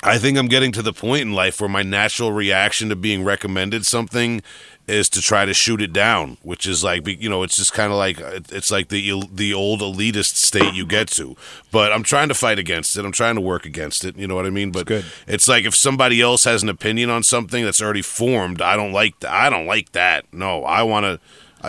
[0.04, 3.24] I think I'm getting to the point in life where my natural reaction to being
[3.24, 4.42] recommended something
[4.88, 7.92] is to try to shoot it down, which is like you know, it's just kind
[7.92, 11.36] of like it's like the the old elitist state you get to.
[11.72, 13.06] But I'm trying to fight against it.
[13.06, 14.16] I'm trying to work against it.
[14.18, 14.72] You know what I mean?
[14.72, 15.06] But good.
[15.28, 18.92] it's like if somebody else has an opinion on something that's already formed, I don't
[18.92, 19.32] like that.
[19.32, 20.26] I don't like that.
[20.32, 21.20] No, I want to.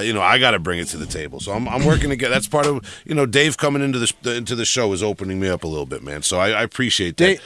[0.02, 1.40] You know, I got to bring it to the table.
[1.40, 2.28] So I'm, I'm working to get.
[2.28, 5.48] That's part of you know, Dave coming into the into the show is opening me
[5.48, 6.20] up a little bit, man.
[6.20, 7.24] So I, I appreciate that.
[7.24, 7.42] Dave,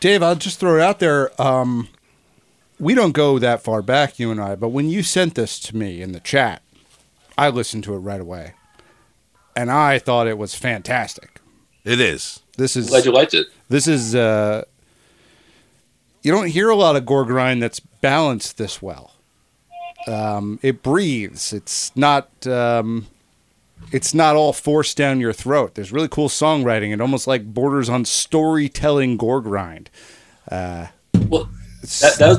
[0.00, 1.30] Dave, I'll just throw it out there.
[1.40, 1.88] Um,
[2.78, 5.76] we don't go that far back, you and I, but when you sent this to
[5.76, 6.62] me in the chat,
[7.36, 8.54] I listened to it right away,
[9.56, 11.40] and I thought it was fantastic.
[11.84, 12.40] It is.
[12.56, 13.46] This is Glad you liked it.
[13.68, 14.64] this is uh,
[16.22, 19.12] you don't hear a lot of gore grind that's balanced this well.
[20.06, 21.52] Um, it breathes.
[21.52, 22.46] It's not.
[22.46, 23.06] Um,
[23.92, 25.74] it's not all forced down your throat.
[25.74, 26.92] There's really cool songwriting.
[26.92, 29.90] It almost like borders on storytelling gore grind.
[30.50, 30.90] Well,
[32.00, 32.38] that, that was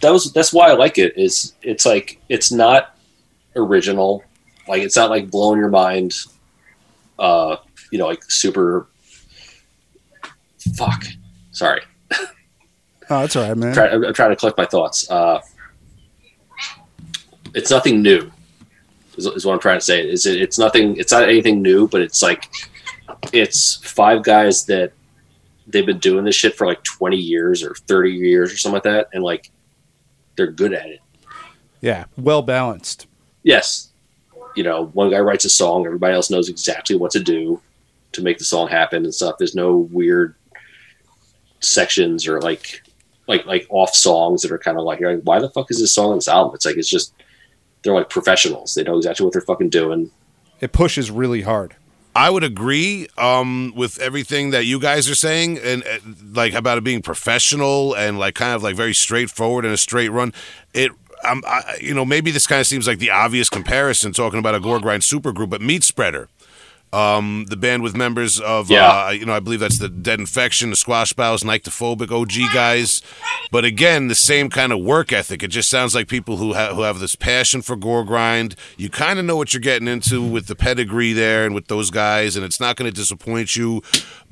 [0.00, 1.14] that was that's why I like it.
[1.16, 2.96] Is it's like it's not
[3.56, 4.24] original,
[4.68, 6.14] like it's not like blowing your mind.
[7.18, 7.56] Uh,
[7.90, 8.86] you know, like super.
[10.76, 11.04] Fuck.
[11.52, 13.68] Sorry, Oh, that's all right, man.
[13.70, 15.10] I'm trying, I'm- I'm trying to collect my thoughts.
[15.10, 15.40] Uh,
[17.54, 18.30] it's nothing new.
[19.20, 20.08] Is, is what I'm trying to say.
[20.08, 20.40] Is it?
[20.40, 20.96] It's nothing.
[20.96, 22.50] It's not anything new, but it's like
[23.32, 24.92] it's five guys that
[25.66, 28.82] they've been doing this shit for like 20 years or 30 years or something like
[28.84, 29.50] that, and like
[30.36, 31.00] they're good at it.
[31.80, 33.06] Yeah, well balanced.
[33.42, 33.90] Yes,
[34.56, 37.60] you know, one guy writes a song, everybody else knows exactly what to do
[38.12, 39.36] to make the song happen and stuff.
[39.38, 40.34] There's no weird
[41.60, 42.82] sections or like
[43.26, 45.78] like like off songs that are kind of like, you're like, why the fuck is
[45.78, 46.54] this song on this album?
[46.54, 47.14] It's like it's just
[47.82, 48.74] they're like professionals.
[48.74, 50.10] They know exactly what they're fucking doing.
[50.60, 51.74] It pushes really hard.
[52.14, 55.98] I would agree um, with everything that you guys are saying, and uh,
[56.32, 60.08] like about it being professional and like kind of like very straightforward and a straight
[60.08, 60.32] run.
[60.74, 60.90] It,
[61.22, 64.54] um, I, you know, maybe this kind of seems like the obvious comparison talking about
[64.54, 66.28] a gore grind supergroup, but Meat Spreader,
[66.92, 69.06] um, the band with members of, Yeah.
[69.06, 73.00] uh, you know, I believe that's the Dead Infection, the Squash Bowels, Nyctophobic OG guys.
[73.52, 75.42] But again, the same kind of work ethic.
[75.42, 78.56] It just sounds like people who, ha- who have this passion for gore grind.
[78.76, 81.90] You kind of know what you're getting into with the pedigree there and with those
[81.90, 83.82] guys, and it's not going to disappoint you.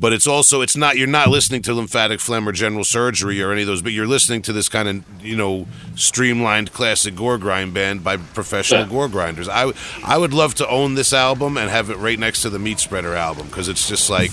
[0.01, 3.51] But it's also, it's not, you're not listening to Lymphatic Phlegm or General Surgery or
[3.53, 5.67] any of those, but you're listening to this kind of, you know,
[5.97, 8.89] streamlined classic gore grind band by professional Yeah.
[8.89, 9.49] gore grinders.
[9.49, 9.73] I,
[10.05, 12.79] I would love to own this album and have it right next to the Meat
[12.79, 14.33] Spreader album because it's just like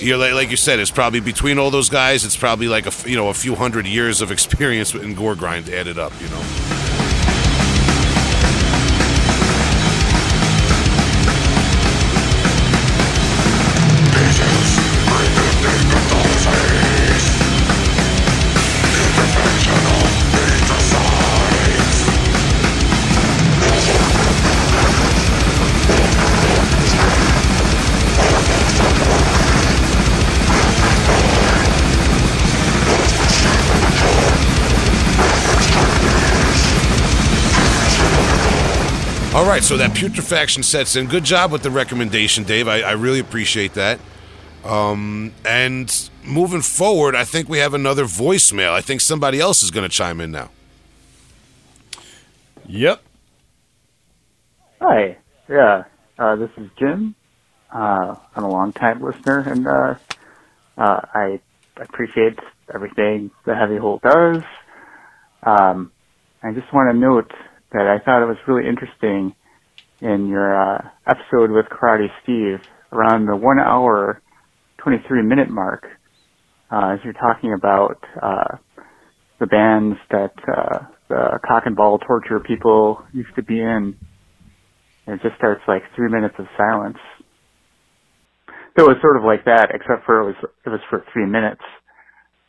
[0.00, 3.08] you're like, like you said, it's probably between all those guys, it's probably like a
[3.08, 6.12] you know a few hundred years of experience in gore grind added up.
[6.20, 7.05] You know.
[39.36, 41.08] All right, so that putrefaction sets in.
[41.08, 42.68] Good job with the recommendation, Dave.
[42.68, 44.00] I, I really appreciate that.
[44.64, 48.70] Um, and moving forward, I think we have another voicemail.
[48.70, 50.48] I think somebody else is going to chime in now.
[52.64, 53.02] Yep.
[54.80, 55.18] Hi.
[55.50, 55.84] Yeah.
[56.18, 57.14] Uh, this is Jim.
[57.70, 59.94] Uh, I'm a long-time listener, and uh,
[60.78, 61.40] uh, I
[61.76, 62.38] appreciate
[62.72, 64.42] everything the Heavy Hole does.
[65.42, 65.92] Um,
[66.42, 67.30] I just want to note
[67.76, 69.34] that I thought it was really interesting
[70.00, 74.22] in your uh, episode with Karate Steve around the one hour,
[74.78, 75.84] 23 minute mark,
[76.70, 78.56] uh, as you're talking about uh,
[79.40, 80.78] the bands that uh,
[81.08, 83.94] the cock and ball torture people used to be in.
[85.06, 86.98] And it just starts like three minutes of silence.
[88.76, 91.26] So it was sort of like that, except for it was it was for three
[91.26, 91.62] minutes.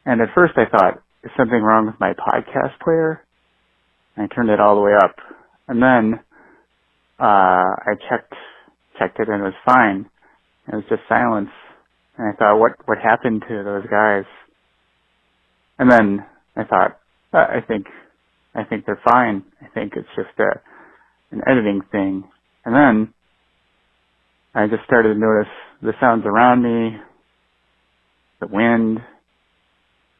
[0.05, 3.26] And at first I thought, is something wrong with my podcast player?
[4.17, 5.15] And I turned it all the way up.
[5.69, 6.19] And then
[7.19, 8.33] uh I checked
[8.99, 10.09] checked it and it was fine.
[10.67, 11.49] It was just silence.
[12.17, 14.25] And I thought, what what happened to those guys?
[15.79, 16.25] And then
[16.55, 16.99] I thought,
[17.33, 17.87] uh, I think
[18.55, 19.43] I think they're fine.
[19.61, 20.59] I think it's just a
[21.31, 22.23] an editing thing.
[22.65, 23.13] And then
[24.55, 26.97] I just started to notice the sounds around me,
[28.41, 28.99] the wind.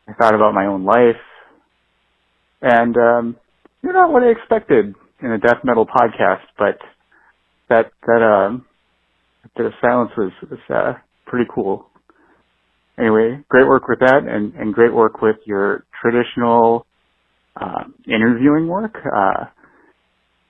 [0.08, 1.22] I thought about my own life.
[2.62, 3.36] And um
[3.84, 6.78] you're not what I expected in a death metal podcast, but
[7.70, 8.66] that that um
[9.56, 10.94] the silence was was uh
[11.26, 11.88] pretty cool.
[13.00, 16.88] Anyway, great work with that and, and great work with your traditional
[17.60, 19.46] uh, interviewing work uh,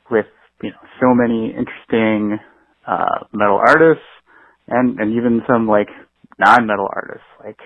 [0.10, 0.26] with
[0.62, 2.40] you know so many interesting
[2.88, 4.04] uh, metal artists
[4.68, 5.90] and and even some like
[6.40, 7.60] non-metal artists like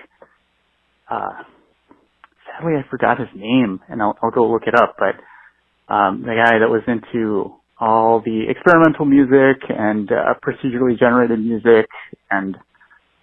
[1.10, 1.42] uh,
[2.46, 5.14] sadly I forgot his name and I'll, I'll go look it up but
[5.92, 11.86] um, the guy that was into all the experimental music and uh, procedurally generated music
[12.30, 12.56] and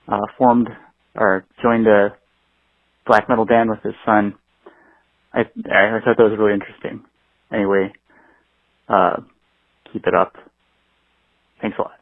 [0.07, 0.67] uh, formed
[1.15, 2.15] or joined a
[3.07, 4.35] black metal band with his son.
[5.33, 7.03] I I thought that was really interesting.
[7.51, 7.91] Anyway,
[8.87, 9.21] uh,
[9.91, 10.35] keep it up.
[11.61, 11.99] Thanks a lot.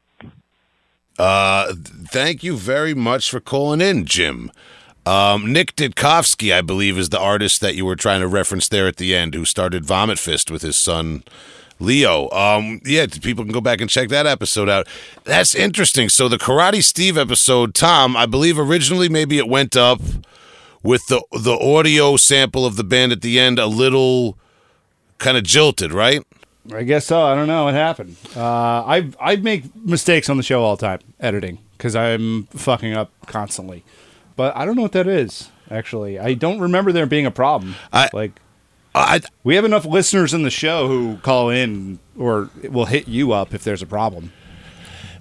[1.18, 1.74] Uh,
[2.12, 4.52] thank you very much for calling in, Jim.
[5.08, 8.88] Um, Nick Didkovsky, I believe, is the artist that you were trying to reference there
[8.88, 11.24] at the end, who started Vomit Fist with his son
[11.80, 12.30] Leo.
[12.32, 14.86] Um, yeah, people can go back and check that episode out.
[15.24, 16.10] That's interesting.
[16.10, 20.02] So the Karate Steve episode, Tom, I believe originally maybe it went up
[20.84, 24.38] with the the audio sample of the band at the end a little
[25.20, 26.22] kind of jilted, right?
[26.74, 27.22] I guess so.
[27.22, 28.18] I don't know what happened.
[28.36, 32.94] Uh, I I make mistakes on the show all the time editing because I'm fucking
[32.94, 33.86] up constantly.
[34.38, 35.50] But I don't know what that is.
[35.70, 37.76] Actually, I don't remember there being a problem.
[37.92, 38.32] I- like
[38.96, 43.32] I, We have enough listeners in the show who call in or will hit you
[43.34, 44.32] up if there's a problem.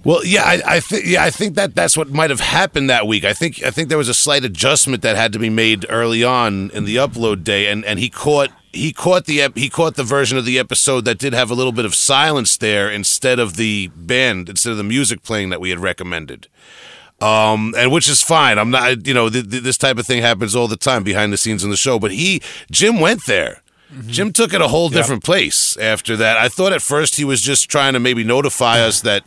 [0.03, 3.07] Well, yeah, I, I think yeah, I think that that's what might have happened that
[3.07, 3.25] week.
[3.25, 6.23] I think I think there was a slight adjustment that had to be made early
[6.23, 9.95] on in the upload day, and, and he caught he caught the ep- he caught
[9.95, 13.37] the version of the episode that did have a little bit of silence there instead
[13.37, 16.47] of the band instead of the music playing that we had recommended.
[17.19, 18.59] Um, and which is fine.
[18.59, 21.33] I'm not, you know, th- th- this type of thing happens all the time behind
[21.33, 21.97] the scenes in the show.
[21.97, 23.63] But he, Jim, went there.
[24.07, 26.35] Jim took it a whole different place after that.
[26.37, 29.23] I thought at first he was just trying to maybe notify us that.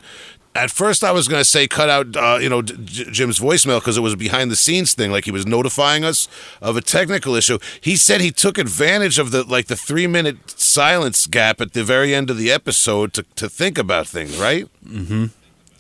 [0.54, 3.78] At first, I was going to say cut out, uh, you know, J- Jim's voicemail
[3.78, 6.28] because it was a behind the scenes thing, like he was notifying us
[6.60, 7.58] of a technical issue.
[7.80, 11.84] He said he took advantage of the like the three minute silence gap at the
[11.84, 14.68] very end of the episode to to think about things, right?
[14.84, 15.26] Mm-hmm.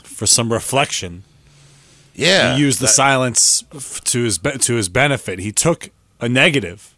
[0.04, 1.24] For some reflection.
[2.20, 5.38] Yeah, he used the That- silence f- to his be- to his benefit.
[5.38, 5.90] He took
[6.20, 6.94] a negative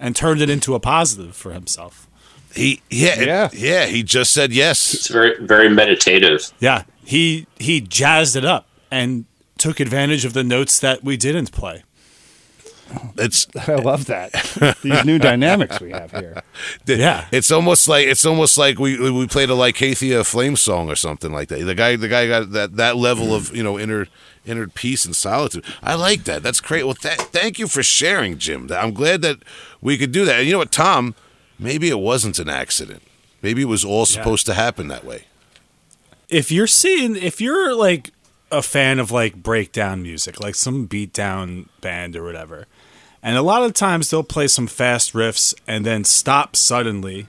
[0.00, 2.06] and turned it into a positive for himself.
[2.54, 3.48] He yeah Yeah.
[3.52, 4.94] yeah he just said yes.
[4.94, 6.50] It's very very meditative.
[6.60, 9.24] Yeah, he he jazzed it up and
[9.58, 11.82] took advantage of the notes that we didn't play.
[13.16, 14.32] It's I love that.
[14.82, 16.42] These new dynamics we have here.
[16.86, 17.26] Yeah.
[17.32, 21.32] It's almost like it's almost like we we played a Lycathia flame song or something
[21.32, 21.64] like that.
[21.64, 24.06] The guy the guy got that that level of you know inner
[24.46, 25.64] inner peace and solitude.
[25.82, 26.42] I like that.
[26.42, 26.84] That's great.
[26.84, 28.70] Well, th- thank you for sharing, Jim.
[28.72, 29.38] I'm glad that
[29.82, 30.36] we could do that.
[30.38, 31.14] And you know what, Tom?
[31.58, 33.02] Maybe it wasn't an accident.
[33.42, 35.24] Maybe it was all supposed to happen that way.
[36.28, 38.10] if you're seeing if you're like
[38.50, 42.66] a fan of like breakdown music like some beatdown band or whatever
[43.22, 47.26] and a lot of times they'll play some fast riffs and then stop suddenly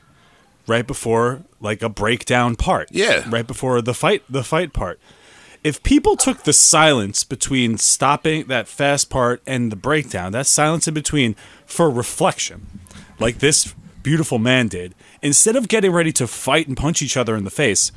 [0.68, 3.24] right before like a breakdown part Yeah.
[3.30, 5.00] right before the fight the fight part
[5.64, 10.88] if people took the silence between stopping that fast part and the breakdown that silence
[10.88, 11.36] in between
[11.66, 12.68] for reflection
[13.20, 17.36] like this beautiful man did instead of getting ready to fight and punch each other
[17.36, 17.92] in the face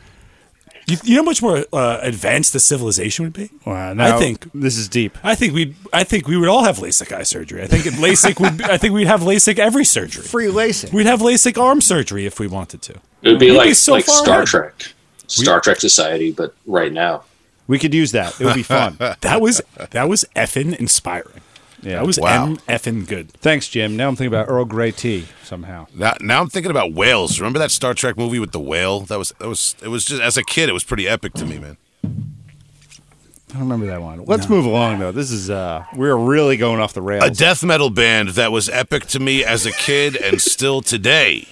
[0.87, 3.51] you, you know how much more uh, advanced the civilization would be?
[3.65, 5.17] Wow, I think this is deep.
[5.23, 7.63] I think we I think we would all have LASIK eye surgery.
[7.63, 8.59] I think LASIK would.
[8.59, 10.25] Be, I think we'd have LASIK every surgery.
[10.25, 10.93] Free LASIK.
[10.93, 12.95] We'd have LASIK arm surgery if we wanted to.
[13.23, 14.47] It would be We'd like be so like Star ahead.
[14.49, 14.93] Trek,
[15.29, 17.25] Star Trek Society, but right now.
[17.69, 18.41] We could use that.
[18.41, 18.97] It would be fun.
[19.21, 21.42] That was that was effing inspiring.
[21.83, 21.97] Yeah.
[21.97, 22.47] That was Wow.
[22.47, 23.33] m effing good.
[23.33, 23.97] Thanks, Jim.
[23.97, 25.87] Now I'm thinking about Earl Grey tea somehow.
[25.95, 27.41] Now, now I'm thinking about whales.
[27.41, 29.01] Remember that Star Trek movie with the whale?
[29.01, 31.45] That was that was it was just as a kid it was pretty epic to
[31.45, 31.77] me, man.
[32.05, 34.25] I don't remember that one.
[34.25, 35.13] Let's move along though.
[35.13, 37.25] This is uh we're really going off the rails.
[37.25, 41.47] A death metal band that was epic to me as a kid and still today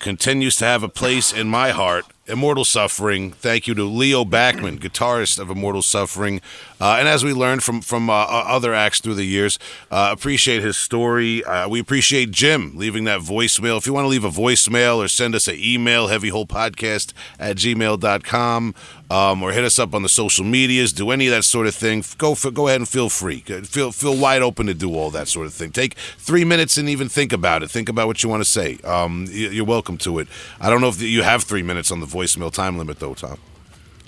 [0.00, 2.06] continues to have a place in my heart.
[2.26, 3.32] Immortal Suffering.
[3.32, 6.40] Thank you to Leo Bakman, guitarist of Immortal Suffering,
[6.80, 9.58] uh, and as we learned from from uh, other acts through the years,
[9.90, 11.44] uh, appreciate his story.
[11.44, 13.78] Uh, we appreciate Jim leaving that voicemail.
[13.78, 18.74] If you want to leave a voicemail or send us an email, heavyholepodcast at gmail.com,
[19.10, 21.74] um, or hit us up on the social medias, do any of that sort of
[21.74, 22.02] thing.
[22.18, 23.40] Go for, go ahead and feel free.
[23.40, 25.70] Feel feel wide open to do all that sort of thing.
[25.70, 27.70] Take three minutes and even think about it.
[27.70, 28.78] Think about what you want to say.
[28.84, 30.28] Um, you're welcome to it.
[30.60, 33.38] I don't know if you have three minutes on the voicemail time limit though, Tom.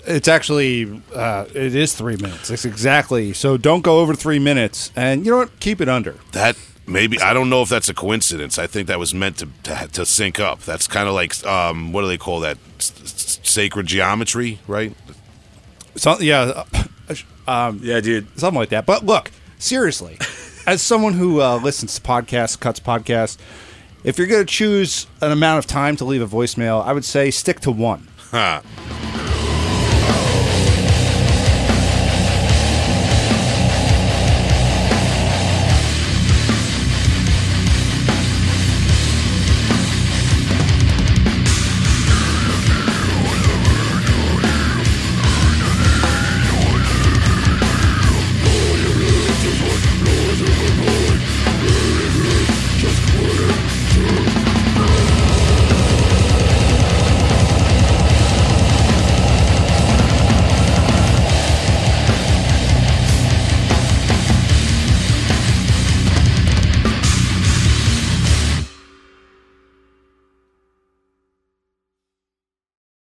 [0.07, 2.49] It's actually uh, it is three minutes.
[2.49, 3.57] It's exactly so.
[3.57, 5.59] Don't go over three minutes, and you know what?
[5.59, 6.15] Keep it under.
[6.31, 6.57] That
[6.87, 8.57] maybe I don't know if that's a coincidence.
[8.57, 10.61] I think that was meant to to, to sync up.
[10.61, 12.57] That's kind of like um, what do they call that?
[12.79, 14.93] S- s- sacred geometry, right?
[15.95, 16.63] So, yeah,
[17.47, 18.27] uh, Yeah, dude.
[18.39, 18.85] something like that.
[18.85, 20.19] But look, seriously,
[20.67, 23.37] as someone who uh, listens to podcasts, cuts podcasts,
[24.03, 27.03] if you're going to choose an amount of time to leave a voicemail, I would
[27.03, 28.07] say stick to one.
[28.31, 28.61] Huh.